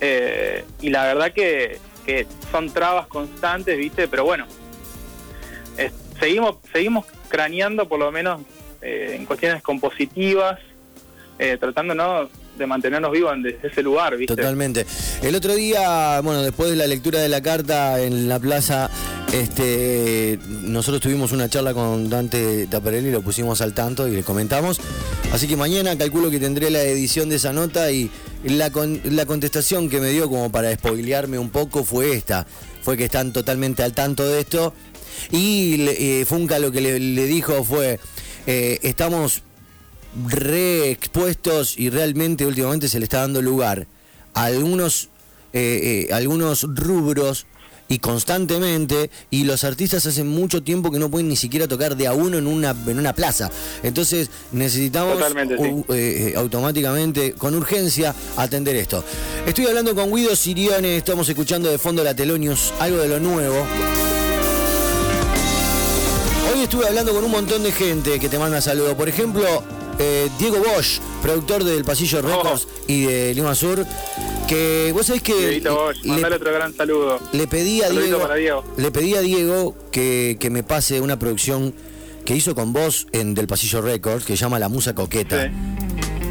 eh, 0.00 0.64
y 0.80 0.90
la 0.90 1.04
verdad 1.04 1.32
que, 1.32 1.78
que 2.04 2.26
son 2.50 2.70
trabas 2.70 3.06
constantes, 3.06 3.76
viste, 3.76 4.08
pero 4.08 4.24
bueno, 4.24 4.46
eh, 5.78 5.90
seguimos 6.20 6.56
seguimos 6.72 7.06
craneando 7.28 7.88
por 7.88 7.98
lo 7.98 8.12
menos 8.12 8.40
eh, 8.82 9.14
en 9.16 9.26
cuestiones 9.26 9.62
compositivas, 9.62 10.60
eh, 11.38 11.56
tratando 11.58 11.94
¿no? 11.94 12.28
De 12.56 12.66
mantenernos 12.66 13.12
vivos 13.12 13.32
desde 13.42 13.66
ese 13.68 13.82
lugar, 13.82 14.16
viste. 14.16 14.34
Totalmente. 14.36 14.86
El 15.22 15.34
otro 15.34 15.54
día, 15.54 16.20
bueno, 16.22 16.42
después 16.42 16.70
de 16.70 16.76
la 16.76 16.86
lectura 16.86 17.20
de 17.20 17.28
la 17.28 17.40
carta 17.42 18.00
en 18.00 18.28
la 18.28 18.38
plaza, 18.38 18.90
este, 19.32 20.38
nosotros 20.62 21.00
tuvimos 21.02 21.32
una 21.32 21.48
charla 21.48 21.74
con 21.74 22.08
Dante 22.08 22.66
Taparelli, 22.66 23.10
lo 23.10 23.22
pusimos 23.22 23.60
al 23.60 23.74
tanto 23.74 24.08
y 24.08 24.12
le 24.12 24.22
comentamos. 24.22 24.80
Así 25.32 25.46
que 25.46 25.56
mañana 25.56 25.96
calculo 25.98 26.30
que 26.30 26.38
tendré 26.38 26.70
la 26.70 26.82
edición 26.82 27.28
de 27.28 27.36
esa 27.36 27.52
nota 27.52 27.90
y 27.90 28.10
la, 28.44 28.70
con- 28.70 29.00
la 29.04 29.26
contestación 29.26 29.88
que 29.88 30.00
me 30.00 30.10
dio 30.10 30.28
como 30.28 30.50
para 30.50 30.72
spoilearme 30.74 31.38
un 31.38 31.50
poco 31.50 31.84
fue 31.84 32.12
esta. 32.12 32.46
Fue 32.82 32.96
que 32.96 33.04
están 33.04 33.32
totalmente 33.32 33.82
al 33.82 33.92
tanto 33.92 34.26
de 34.26 34.40
esto. 34.40 34.72
Y 35.32 35.86
eh, 35.88 36.24
Funca 36.26 36.58
lo 36.58 36.70
que 36.70 36.80
le, 36.80 36.98
le 37.00 37.24
dijo 37.26 37.64
fue, 37.64 37.98
eh, 38.46 38.78
estamos 38.82 39.42
re 40.24 40.90
expuestos 40.90 41.78
y 41.78 41.90
realmente 41.90 42.46
últimamente 42.46 42.88
se 42.88 42.98
le 42.98 43.04
está 43.04 43.20
dando 43.20 43.42
lugar 43.42 43.86
a 44.34 44.44
algunos, 44.44 45.08
eh, 45.52 46.06
eh, 46.08 46.14
algunos 46.14 46.62
rubros 46.62 47.46
y 47.88 47.98
constantemente 47.98 49.10
y 49.30 49.44
los 49.44 49.64
artistas 49.64 50.04
hace 50.06 50.24
mucho 50.24 50.62
tiempo 50.62 50.90
que 50.90 50.98
no 50.98 51.10
pueden 51.10 51.28
ni 51.28 51.36
siquiera 51.36 51.68
tocar 51.68 51.96
de 51.96 52.06
a 52.06 52.12
uno 52.12 52.38
en 52.38 52.46
una, 52.46 52.74
en 52.86 52.98
una 52.98 53.12
plaza. 53.12 53.50
Entonces 53.82 54.30
necesitamos 54.52 55.18
sí. 55.18 55.84
eh, 55.90 56.34
automáticamente, 56.36 57.32
con 57.32 57.54
urgencia, 57.54 58.14
atender 58.36 58.76
esto. 58.76 59.04
Estoy 59.46 59.66
hablando 59.66 59.94
con 59.94 60.12
Guido 60.12 60.34
Sirione, 60.34 60.96
estamos 60.96 61.28
escuchando 61.28 61.70
de 61.70 61.78
fondo 61.78 62.02
la 62.02 62.14
Telonius, 62.14 62.72
algo 62.80 62.98
de 62.98 63.08
lo 63.08 63.20
nuevo. 63.20 63.66
Hoy 66.52 66.62
estuve 66.62 66.86
hablando 66.86 67.12
con 67.12 67.24
un 67.24 67.30
montón 67.30 67.62
de 67.62 67.70
gente 67.70 68.18
que 68.18 68.28
te 68.28 68.38
manda 68.38 68.60
saludos. 68.60 68.94
Por 68.94 69.08
ejemplo, 69.08 69.62
eh, 69.98 70.28
Diego 70.38 70.58
Bosch, 70.58 71.00
productor 71.22 71.64
del 71.64 71.84
Pasillo 71.84 72.22
Records 72.22 72.68
y 72.86 73.04
de 73.04 73.34
Lima 73.34 73.54
Sur, 73.54 73.84
que 74.46 74.90
vos 74.92 75.06
sabés 75.06 75.22
que 75.22 75.60
Bosch, 75.60 76.02
le, 76.02 76.10
mandale 76.12 76.36
otro 76.36 76.52
gran 76.52 76.74
saludo. 76.74 77.18
le 77.32 77.46
pedí 77.46 77.82
a 77.82 77.90
Diego, 77.90 78.64
le 78.76 78.90
pedí 78.90 79.14
a 79.14 79.20
Diego 79.20 79.76
que, 79.90 80.36
que 80.38 80.50
me 80.50 80.62
pase 80.62 81.00
una 81.00 81.18
producción 81.18 81.74
que 82.24 82.34
hizo 82.34 82.54
con 82.54 82.72
vos 82.72 83.06
en 83.12 83.34
del 83.34 83.46
Pasillo 83.46 83.80
Records, 83.80 84.24
que 84.24 84.36
se 84.36 84.42
llama 84.42 84.58
La 84.58 84.68
Musa 84.68 84.94
Coqueta. 84.94 85.46
Sí. 85.46 85.52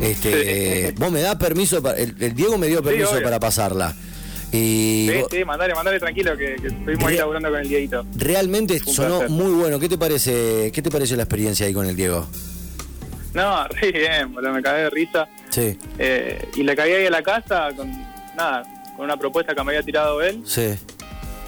Este, 0.01 0.89
Sí. 0.89 0.95
vos 0.99 1.11
me 1.11 1.21
das 1.21 1.35
permiso, 1.37 1.81
para, 1.81 1.97
el, 1.97 2.15
el 2.19 2.35
Diego 2.35 2.57
me 2.57 2.67
dio 2.67 2.83
permiso 2.83 3.19
para 3.23 3.39
pasarla. 3.39 3.95
Y 4.51 5.09
Sí, 5.09 5.37
sí, 5.37 5.45
mandale, 5.45 5.73
mandale 5.73 5.99
tranquilo 5.99 6.37
que, 6.37 6.55
que 6.61 6.67
estuvimos 6.67 7.05
ahí 7.05 7.17
laburando 7.17 7.49
con 7.49 7.59
el 7.59 7.67
Dieguito. 7.67 8.05
realmente 8.15 8.79
sonó 8.79 9.19
placer. 9.19 9.29
muy 9.29 9.51
bueno. 9.51 9.79
¿Qué 9.79 9.89
te 9.89 9.97
parece? 9.97 10.71
¿Qué 10.73 10.81
te 10.81 10.91
pareció 10.91 11.17
la 11.17 11.23
experiencia 11.23 11.65
ahí 11.65 11.73
con 11.73 11.85
el 11.87 11.95
Diego? 11.95 12.27
No, 13.35 13.67
re 13.69 13.91
bien, 13.91 14.33
boludo, 14.33 14.51
me 14.53 14.61
cagué 14.63 14.83
de 14.83 14.89
risa. 14.89 15.27
Sí. 15.49 15.77
Eh, 15.99 16.43
y 16.55 16.63
le 16.63 16.75
caí 16.75 16.91
ahí 16.93 17.05
a 17.05 17.11
la 17.11 17.21
casa 17.21 17.69
con, 17.75 17.91
nada, 18.35 18.63
con 18.95 19.05
una 19.05 19.17
propuesta 19.17 19.53
que 19.53 19.63
me 19.63 19.71
había 19.71 19.83
tirado 19.83 20.21
él. 20.23 20.41
Sí. 20.45 20.75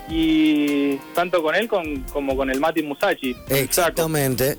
Y 0.09 0.95
tanto 1.15 1.41
con 1.41 1.55
él 1.55 1.67
con, 1.67 2.01
como 2.13 2.35
con 2.35 2.49
el 2.49 2.59
Mati 2.59 2.83
Musachi. 2.83 3.35
Exactamente. 3.49 4.57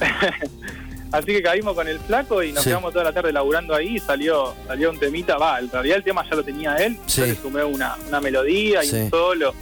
Así 1.12 1.26
que 1.26 1.42
caímos 1.42 1.74
con 1.74 1.86
el 1.88 1.98
flaco 2.00 2.42
y 2.42 2.52
nos 2.52 2.62
Sí. 2.64 2.70
quedamos 2.70 2.92
toda 2.92 3.04
la 3.04 3.12
tarde 3.12 3.32
laburando 3.32 3.74
ahí 3.74 3.96
y 3.96 3.98
salió, 4.00 4.54
salió 4.66 4.90
un 4.90 4.98
temita. 4.98 5.38
Va, 5.38 5.60
en 5.60 5.70
realidad 5.70 5.98
el 5.98 6.04
tema 6.04 6.24
ya 6.28 6.36
lo 6.36 6.44
tenía 6.44 6.76
él. 6.76 6.98
Sí. 7.06 7.20
Yo 7.20 7.26
le 7.28 7.34
sumé 7.36 7.64
una, 7.64 7.96
una 8.08 8.20
melodía 8.20 8.84
y 8.84 8.88
Sí. 8.88 8.96
un 8.96 9.10
solo. 9.10 9.54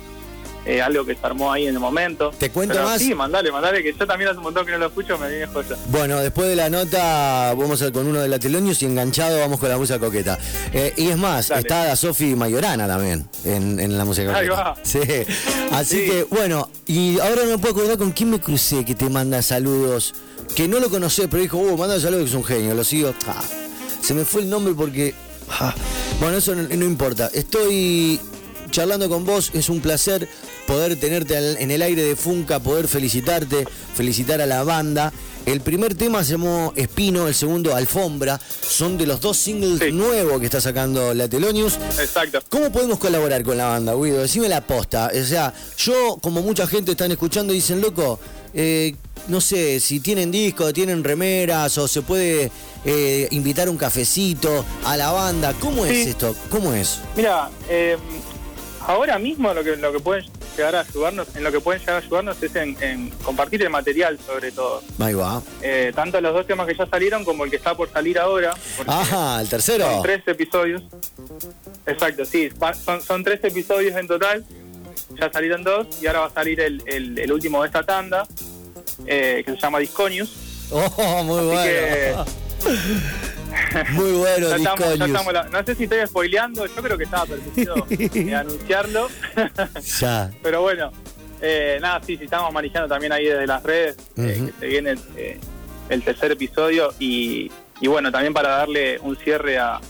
Eh, 0.67 0.81
algo 0.83 1.05
que 1.05 1.15
se 1.15 1.21
armó 1.27 1.53
ahí 1.53 1.67
en 1.67 1.75
el 1.75 1.81
momento. 1.81 2.31
¿Te 2.39 2.51
cuento 2.51 2.75
Pero 2.75 2.87
más? 2.87 3.01
Sí, 3.01 3.15
mandale, 3.15 3.51
mandale, 3.53 3.83
que 3.83 3.93
yo 3.93 4.07
también 4.07 4.29
hace 4.31 4.39
un 4.39 4.45
montón 4.45 4.65
que 4.67 4.73
no 4.73 4.79
lo 4.79 4.87
escucho, 4.87 5.19
me 5.19 5.29
viene 5.29 5.47
joya. 5.47 5.77
Bueno, 5.89 6.21
después 6.21 6.49
de 6.49 6.57
la 6.57 6.71
nota 6.71 7.55
vamos 7.55 7.81
a 7.83 7.87
ir 7.87 7.93
con 7.93 8.07
uno 8.07 8.21
de 8.21 8.29
la 8.29 8.39
Telonius 8.39 8.83
y 8.83 8.87
enganchado 8.87 9.39
vamos 9.41 9.61
con 9.61 9.69
la 9.69 9.77
música 9.79 9.99
coqueta. 9.99 10.39
Eh, 10.73 10.93
y 10.97 11.09
es 11.09 11.17
más, 11.17 11.49
Dale. 11.49 11.61
está 11.63 11.87
la 11.87 11.97
Sofi 11.97 12.35
Mayorana 12.35 12.87
también 12.87 13.29
en, 13.45 13.79
en 13.81 13.97
la 13.99 14.05
música 14.05 14.37
Ahí 14.37 14.49
coqueta. 14.49 14.71
va. 14.71 14.77
Sí. 14.83 15.01
Así 15.73 15.97
Sí. 16.01 16.11
que, 16.11 16.25
bueno, 16.31 16.69
y 16.87 17.19
ahora 17.21 17.45
no 17.45 17.51
me 17.51 17.59
puedo 17.59 17.75
acordar 17.75 17.99
con 17.99 18.13
quién 18.13 18.31
me 18.31 18.41
crucé 18.41 18.85
que 18.85 18.95
te 18.95 19.09
manda 19.11 19.43
saludos. 19.43 20.15
Que 20.57 20.69
no 20.69 20.79
lo 20.81 20.89
conocé, 20.91 21.29
pero 21.29 21.43
dijo, 21.43 21.57
uh, 21.59 21.77
manda 21.77 21.99
saludos 22.01 22.25
que 22.25 22.29
es 22.31 22.35
un 22.35 22.45
genio, 22.45 22.75
lo 22.75 22.85
sigo. 22.85 23.13
Ah, 23.27 23.43
se 24.01 24.15
me 24.15 24.25
fue 24.25 24.43
el 24.43 24.51
nombre 24.51 24.75
porque. 24.75 25.15
ah, 25.51 25.75
bueno, 26.21 26.37
eso 26.39 26.55
no, 26.55 26.63
no 26.63 26.85
importa. 26.85 27.31
Estoy 27.33 28.21
charlando 28.71 29.09
con 29.09 29.25
vos, 29.25 29.51
es 29.55 29.69
un 29.69 29.81
placer 29.81 30.29
poder 30.75 30.97
tenerte 30.97 31.37
en 31.63 31.71
el 31.71 31.83
aire 31.83 32.03
de 32.03 32.17
Funca, 32.17 32.59
poder 32.59 32.89
felicitarte, 32.89 33.65
felicitar 33.95 34.41
a 34.41 34.47
la 34.47 34.65
banda. 34.65 35.13
El 35.47 35.61
primer 35.61 35.95
tema 35.95 36.25
se 36.25 36.33
llamó 36.33 36.73
Espino, 36.75 37.29
el 37.29 37.35
segundo 37.37 37.77
Alfombra. 37.77 38.41
Son 38.67 38.99
de 38.99 39.07
los 39.07 39.21
dos 39.21 39.37
singles 39.37 39.79
Sí. 39.79 39.93
nuevos 39.93 40.41
que 40.41 40.47
está 40.47 40.61
sacando 40.61 41.15
la 41.15 41.29
Telonius. 41.29 41.75
Exacto. 42.01 42.41
¿Cómo 42.49 42.73
podemos 42.73 42.99
colaborar 42.99 43.45
con 43.45 43.57
la 43.57 43.67
banda, 43.67 43.95
Guido? 43.95 44.19
Decime 44.23 44.49
la 44.49 44.63
posta. 44.63 45.13
O 45.15 45.25
sea, 45.25 45.55
yo, 45.79 46.19
como 46.21 46.43
mucha 46.43 46.67
gente 46.67 46.91
están 46.91 47.13
escuchando 47.13 47.53
y 47.53 47.57
dicen, 47.57 47.81
loco, 47.81 48.19
eh, 48.53 48.97
no 49.29 49.41
sé, 49.41 49.79
si 49.79 50.01
tienen 50.01 50.33
discos, 50.33 50.73
tienen 50.73 51.05
remeras 51.05 51.79
o 51.79 51.87
se 51.87 52.03
puede 52.03 52.51
eh, 52.85 53.29
invitar 53.31 53.69
un 53.69 53.77
cafecito 53.77 54.65
a 54.85 54.97
la 54.97 55.13
banda. 55.13 55.55
¿Cómo 55.61 55.87
es 55.87 56.09
esto? 56.09 56.35
¿Cómo 56.51 56.73
es? 56.75 56.99
Mira, 57.15 57.49
eh, 57.69 57.97
ahora 58.87 59.19
mismo 59.19 59.53
lo 59.55 59.63
que, 59.63 59.77
lo 59.77 59.93
que 59.93 60.01
pueden 60.01 60.25
llegar 60.57 60.77
a 60.77 60.81
ayudarnos, 60.81 61.29
en 61.37 61.45
lo 61.45 61.53
que 61.53 61.61
pueden 61.61 61.81
llegar 61.81 61.97
a 61.97 61.99
ayudarnos 61.99 62.43
es 62.43 62.55
en, 62.57 62.77
en 62.81 63.11
compartir 63.25 63.63
el 63.63 63.71
material 63.71 64.19
sobre 64.27 64.53
todo. 64.53 64.83
Ahí 64.99 65.15
va. 65.15 65.43
Eh, 65.63 65.93
tanto 65.95 66.21
los 66.21 66.33
dos 66.35 66.47
temas 66.47 66.67
que 66.67 66.75
ya 66.75 66.87
salieron 66.87 67.25
como 67.25 67.45
el 67.45 67.51
que 67.51 67.57
está 67.57 67.75
por 67.77 67.91
salir 67.93 68.19
ahora. 68.19 68.55
Ajá, 68.87 69.41
el 69.41 69.49
tercero. 69.49 69.85
Son 69.85 70.03
tres 70.03 70.23
episodios. 70.27 70.83
Exacto, 71.87 72.25
sí. 72.25 72.51
Son, 72.85 73.01
son 73.03 73.25
tres 73.25 73.41
episodios 73.43 73.95
en 73.97 74.07
total. 74.07 74.45
Ya 75.21 75.31
salieron 75.31 75.63
dos 75.63 75.87
y 76.03 76.07
ahora 76.07 76.21
va 76.21 76.27
a 76.27 76.31
salir 76.31 76.61
el, 76.61 76.83
el- 76.87 77.19
el 77.19 77.33
último 77.33 77.61
de 77.63 77.67
esta 77.69 77.83
tanda, 77.83 78.27
eh, 79.07 79.43
que 79.45 79.53
se 79.53 79.59
llama 79.59 79.79
Disconius. 79.79 80.33
Oh, 80.71 81.23
muy 81.25 81.39
Así 81.41 81.47
bueno. 81.47 82.25
que 82.25 82.65
Muy 83.93 84.13
bueno, 84.13 84.49
ya 84.57 84.57
estamos, 85.07 85.33
la- 85.33 85.45
no 85.45 85.65
sé 85.65 85.75
si 85.75 85.85
estoy 85.85 86.07
spoileando, 86.07 86.67
yo 86.67 86.75
creo 86.83 86.99
que 86.99 87.05
estaba 87.05 87.27
permitido 87.27 87.75
eh, 87.91 88.35
anunciarlo. 88.35 89.09
Ya. 90.01 90.31
Pero 90.43 90.63
bueno, 90.63 90.91
eh, 91.41 91.79
nada, 91.81 92.01
sí, 92.05 92.17
sí, 92.17 92.25
estamos 92.25 92.53
manejando 92.53 92.89
también 92.89 93.13
ahí 93.13 93.25
desde 93.27 93.47
las 93.47 93.63
redes, 93.63 93.97
eh, 94.17 94.37
Ujú. 94.39 94.47
que 94.47 94.53
se 94.61 94.67
viene 94.67 94.95
eh, 95.17 95.39
el 95.89 96.03
tercer 96.03 96.33
episodio 96.33 96.93
y, 96.99 97.51
y 97.81 97.87
bueno, 97.89 98.11
también 98.11 98.33
para 98.33 98.51
darle 98.51 98.99
un 99.01 99.17
cierre 99.17 99.59
a, 99.59 99.81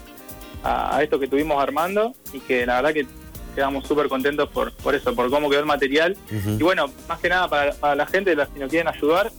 a, 0.62 1.02
esto 1.02 1.18
que 1.20 1.28
tuvimos 1.28 1.62
armando 1.62 2.14
y 2.32 2.40
que 2.40 2.66
la 2.66 2.76
verdad 2.76 2.92
que 2.94 3.06
quedamos 3.54 3.86
súper 3.86 4.08
contentos 4.08 4.48
por, 4.50 4.72
por 4.72 4.94
eso, 4.94 5.14
por 5.14 5.30
cómo 5.30 5.48
quedó 5.48 5.60
el 5.60 5.66
material. 5.66 6.16
Y 6.30 6.62
bueno, 6.62 6.90
más 7.08 7.20
que 7.20 7.28
nada 7.28 7.48
para, 7.48 7.72
para 7.74 7.94
la 7.94 8.06
gente, 8.06 8.34
que 8.34 8.58
nos 8.60 8.68
quieren 8.68 8.88
ayudar, 8.88 9.30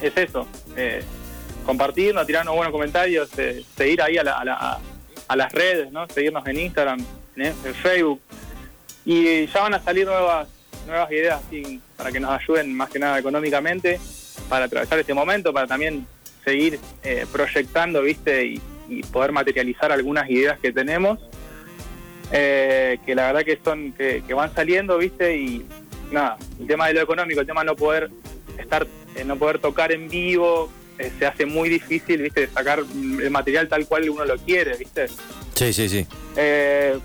es 0.00 0.12
eso, 0.16 0.46
eh, 0.76 1.02
compartirnos, 1.64 2.26
tirarnos 2.26 2.54
buenos 2.54 2.72
comentarios, 2.72 3.28
eh, 3.38 3.64
seguir 3.76 4.00
ahí 4.02 4.16
a, 4.18 4.22
la- 4.24 4.38
a 4.38 4.44
la- 4.44 4.80
a- 5.28 5.36
las 5.36 5.52
redes, 5.52 5.90
¿no? 5.90 6.06
seguirnos 6.08 6.46
en 6.46 6.60
Instagram, 6.60 7.00
en, 7.36 7.46
en 7.46 7.74
Facebook. 7.74 8.20
Y 9.04 9.46
ya 9.46 9.60
van 9.62 9.74
a 9.74 9.80
salir 9.82 10.06
nuevas 10.06 10.48
nuevas 10.86 11.10
ideas 11.12 11.40
así, 11.46 11.80
para 11.96 12.12
que 12.12 12.20
nos 12.20 12.30
ayuden 12.30 12.74
más 12.74 12.90
que 12.90 12.98
nada 12.98 13.18
económicamente 13.18 13.98
para 14.50 14.66
atravesar 14.66 14.98
este 14.98 15.14
momento, 15.14 15.50
para 15.52 15.66
también 15.66 16.06
seguir 16.44 16.78
eh, 17.02 17.24
proyectando, 17.32 18.02
¿viste? 18.02 18.44
Y, 18.44 18.60
y 18.90 19.02
poder 19.02 19.32
materializar 19.32 19.90
algunas 19.92 20.28
ideas 20.28 20.58
que 20.60 20.72
tenemos, 20.72 21.18
eh, 22.32 22.98
que 23.06 23.14
la 23.14 23.26
verdad 23.28 23.44
que 23.44 23.58
son 23.64 23.92
que, 23.92 24.22
que 24.26 24.34
van 24.34 24.54
saliendo, 24.54 24.98
¿viste? 24.98 25.36
Y 25.36 25.64
nada, 26.10 26.36
el 26.60 26.66
tema 26.66 26.88
de 26.88 26.94
lo 26.94 27.00
económico, 27.00 27.40
el 27.40 27.46
tema 27.46 27.60
de 27.62 27.66
no 27.66 27.76
poder 27.76 28.10
estar, 28.58 28.86
eh, 29.16 29.24
no 29.24 29.36
poder 29.36 29.58
tocar 29.58 29.90
en 29.92 30.08
vivo, 30.10 30.70
eh, 30.98 31.12
se 31.18 31.26
hace 31.26 31.46
muy 31.46 31.68
difícil, 31.68 32.22
¿viste? 32.22 32.42
De 32.42 32.48
sacar 32.48 32.80
el 32.80 33.30
material 33.30 33.68
tal 33.68 33.86
cual 33.86 34.08
uno 34.10 34.24
lo 34.24 34.36
quiere, 34.38 34.76
¿viste? 34.76 35.06
Sí, 35.54 35.72
sí, 35.72 35.88
sí. 35.88 36.06
Eh, 36.36 36.98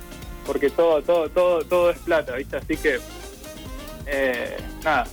porque 0.46 0.70
todo, 0.70 1.02
todo, 1.02 1.30
todo, 1.30 1.64
todo 1.64 1.90
es 1.92 2.00
plata, 2.00 2.36
¿viste? 2.36 2.58
Así 2.58 2.78
que, 2.78 3.00
eh, 4.08 4.58
nada, 4.84 5.08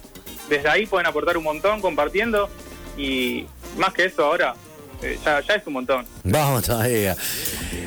desde 0.49 0.69
ahí 0.69 0.87
pueden 0.87 1.07
aportar 1.07 1.37
un 1.37 1.45
montón 1.45 1.81
compartiendo 1.81 2.49
y 2.97 3.47
más 3.77 3.93
que 3.93 4.07
eso 4.07 4.25
ahora, 4.25 4.55
eh, 5.03 5.19
ya, 5.25 5.41
ya 5.43 5.55
es 5.55 5.67
un 5.67 5.75
montón. 5.75 6.07
Vamos 6.25 6.65
todavía. 6.65 7.17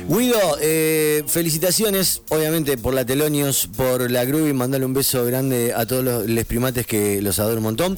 Guido, 0.08 0.38
eh, 0.60 1.22
felicitaciones, 1.26 2.22
obviamente, 2.30 2.76
por 2.78 2.94
la 2.94 3.04
Telonios, 3.04 3.68
por 3.76 4.10
la 4.10 4.24
Groovy. 4.24 4.52
Mandale 4.52 4.84
un 4.84 4.94
beso 4.94 5.24
grande 5.24 5.72
a 5.74 5.86
todos 5.86 6.04
los 6.04 6.26
les 6.26 6.44
primates 6.46 6.86
que 6.86 7.22
los 7.22 7.38
adoro 7.38 7.58
un 7.58 7.62
montón. 7.64 7.96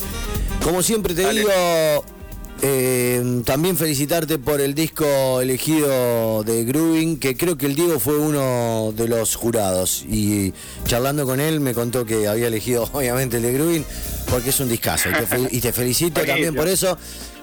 Como 0.63 0.83
siempre 0.83 1.15
te 1.15 1.23
Dale. 1.23 1.41
digo, 1.41 2.05
eh, 2.65 3.43
también 3.45 3.77
felicitarte 3.77 4.39
por 4.39 4.61
el 4.61 4.75
disco 4.75 5.41
elegido 5.41 6.45
de 6.45 6.65
Grooving, 6.65 7.19
que 7.19 7.37
creo 7.37 7.59
que 7.59 7.67
el 7.67 7.75
Diego 7.75 7.99
fue 7.99 8.17
uno 8.19 8.93
de 8.97 9.09
los 9.09 9.35
jurados. 9.35 10.05
Y 10.09 10.53
charlando 10.87 11.25
con 11.27 11.41
él 11.41 11.59
me 11.61 11.75
contó 11.75 12.05
que 12.05 12.29
había 12.29 12.47
elegido, 12.47 12.89
obviamente, 12.93 13.39
el 13.39 13.43
de 13.43 13.53
Grooving, 13.53 13.85
porque 14.31 14.51
es 14.51 14.61
un 14.61 14.69
discazo. 14.69 15.11
Y 15.11 15.13
te, 15.13 15.27
fel- 15.27 15.49
y 15.51 15.61
te 15.61 15.73
felicito 15.73 16.21
también 16.27 16.55
por 16.55 16.69
eso. 16.69 16.97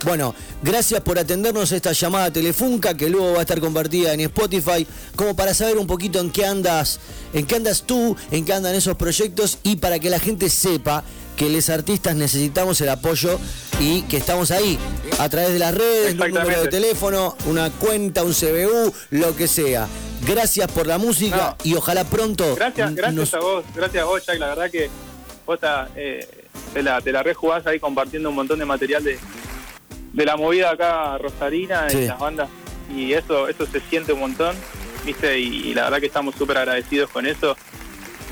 Bueno, 0.05 0.33
gracias 0.63 1.01
por 1.01 1.19
atendernos 1.19 1.73
a 1.73 1.75
esta 1.75 1.91
llamada 1.91 2.31
telefunca 2.31 2.95
que 2.95 3.09
luego 3.09 3.33
va 3.33 3.39
a 3.39 3.41
estar 3.41 3.59
compartida 3.59 4.13
en 4.13 4.21
Spotify, 4.21 4.87
como 5.17 5.35
para 5.35 5.53
saber 5.53 5.77
un 5.77 5.87
poquito 5.87 6.21
en 6.21 6.31
qué 6.31 6.45
andas, 6.45 7.01
en 7.33 7.45
qué 7.45 7.55
andas 7.57 7.83
tú, 7.85 8.15
en 8.31 8.45
qué 8.45 8.53
andan 8.53 8.73
esos 8.75 8.95
proyectos 8.95 9.57
y 9.63 9.75
para 9.75 9.99
que 9.99 10.09
la 10.09 10.19
gente 10.19 10.49
sepa 10.49 11.03
que 11.39 11.49
los 11.49 11.69
artistas 11.69 12.15
necesitamos 12.17 12.81
el 12.81 12.89
apoyo 12.89 13.39
y 13.79 14.01
que 14.03 14.17
estamos 14.17 14.51
ahí 14.51 14.77
a 15.19 15.29
través 15.29 15.53
de 15.53 15.59
las 15.59 15.73
redes, 15.73 16.11
un 16.11 16.17
número 16.19 16.63
de 16.63 16.67
teléfono, 16.67 17.37
una 17.45 17.69
cuenta, 17.71 18.23
un 18.23 18.33
CBU, 18.33 18.93
lo 19.11 19.35
que 19.37 19.47
sea. 19.47 19.87
Gracias 20.27 20.69
por 20.69 20.85
la 20.85 20.97
música 20.97 21.55
No. 21.57 21.63
y 21.63 21.75
ojalá 21.75 22.03
pronto 22.03 22.55
Gracias, 22.55 22.93
gracias 22.93 23.15
nos- 23.15 23.33
a 23.33 23.39
vos, 23.39 23.63
gracias 23.73 24.03
a 24.03 24.05
vos, 24.05 24.25
Jack, 24.25 24.37
la 24.37 24.47
verdad 24.49 24.69
que 24.69 24.89
vos 25.45 25.57
eh, 25.95 26.27
te, 26.73 26.83
la, 26.83 26.99
te 26.99 27.13
la 27.13 27.23
rejugás 27.23 27.65
ahí 27.67 27.79
compartiendo 27.79 28.27
un 28.29 28.35
montón 28.35 28.59
de 28.59 28.65
material 28.65 29.01
de, 29.01 29.17
de 30.11 30.25
la 30.25 30.35
movida 30.35 30.71
acá 30.71 31.17
rosarina 31.19 31.89
Sí. 31.89 31.99
y 31.99 32.07
las 32.07 32.19
bandas 32.19 32.49
y 32.93 33.13
eso 33.13 33.47
eso 33.47 33.65
se 33.65 33.79
siente 33.89 34.11
un 34.11 34.19
montón, 34.19 34.57
¿viste? 35.05 35.39
Y, 35.39 35.73
la 35.73 35.83
verdad 35.85 35.99
que 36.01 36.07
estamos 36.07 36.35
súper 36.35 36.57
agradecidos 36.57 37.09
con 37.11 37.25
eso 37.25 37.55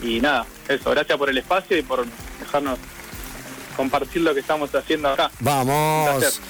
y 0.03 0.19
nada, 0.19 0.45
eso, 0.67 0.89
gracias 0.91 1.17
por 1.17 1.29
el 1.29 1.37
espacio 1.37 1.77
y 1.77 1.83
por 1.83 2.05
dejarnos 2.41 2.77
compartir 3.77 4.23
lo 4.23 4.33
que 4.33 4.41
estamos 4.41 4.73
haciendo 4.75 5.07
acá. 5.09 5.31
Vamos. 5.39 6.41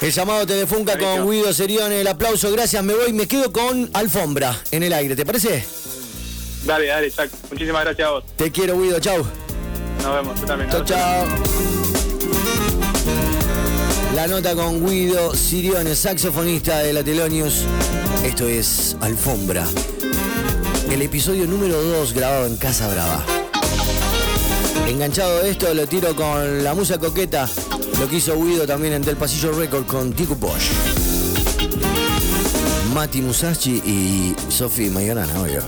El 0.00 0.10
llamado 0.10 0.46
Telefunca 0.46 0.92
con 0.92 1.00
Buenísimo. 1.02 1.30
Guido 1.30 1.52
Serione, 1.52 2.00
el 2.00 2.06
aplauso, 2.06 2.50
gracias, 2.50 2.82
me 2.82 2.94
voy, 2.94 3.12
me 3.12 3.28
quedo 3.28 3.52
con 3.52 3.90
Alfombra 3.92 4.58
en 4.70 4.82
el 4.82 4.92
aire, 4.92 5.14
¿te 5.16 5.26
parece? 5.26 5.64
Dale, 6.64 6.86
dale, 6.86 7.10
Jack, 7.10 7.30
muchísimas 7.50 7.84
gracias 7.84 8.08
a 8.08 8.10
vos. 8.12 8.24
Te 8.36 8.50
quiero, 8.50 8.80
Guido, 8.80 8.98
chau. 9.00 9.24
Nos 10.02 10.14
vemos, 10.14 10.40
yo 10.40 10.46
también. 10.46 10.70
Chau, 10.70 10.84
chau. 10.84 11.26
La 14.14 14.26
nota 14.26 14.54
con 14.54 14.86
Guido 14.86 15.34
Sirione, 15.34 15.94
saxofonista 15.94 16.78
de 16.78 16.92
la 16.92 17.02
Telonius. 17.02 17.64
Esto 18.24 18.46
es 18.46 18.96
Alfombra. 19.00 19.66
El 20.90 21.02
episodio 21.02 21.46
número 21.46 21.82
2 21.82 22.12
grabado 22.12 22.46
en 22.46 22.56
Casa 22.56 22.88
Brava. 22.88 23.43
Enganchado 24.86 25.38
de 25.38 25.50
esto, 25.50 25.72
lo 25.74 25.86
tiro 25.86 26.14
con 26.14 26.62
la 26.62 26.74
musa 26.74 26.98
coqueta. 26.98 27.48
Lo 27.98 28.06
que 28.08 28.16
hizo 28.16 28.36
Guido 28.36 28.66
también 28.66 28.92
en 28.94 29.02
Del 29.02 29.16
Pasillo 29.16 29.52
Record 29.52 29.86
con 29.86 30.12
Tico 30.12 30.34
Bosch. 30.34 30.70
Mati 32.92 33.22
Musashi 33.22 33.80
y 33.84 34.34
Sofi 34.48 34.90
Mayorana, 34.90 35.40
obvio. 35.40 35.62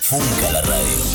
Funca 0.00 0.52
la 0.52 0.62
radio. 0.62 1.06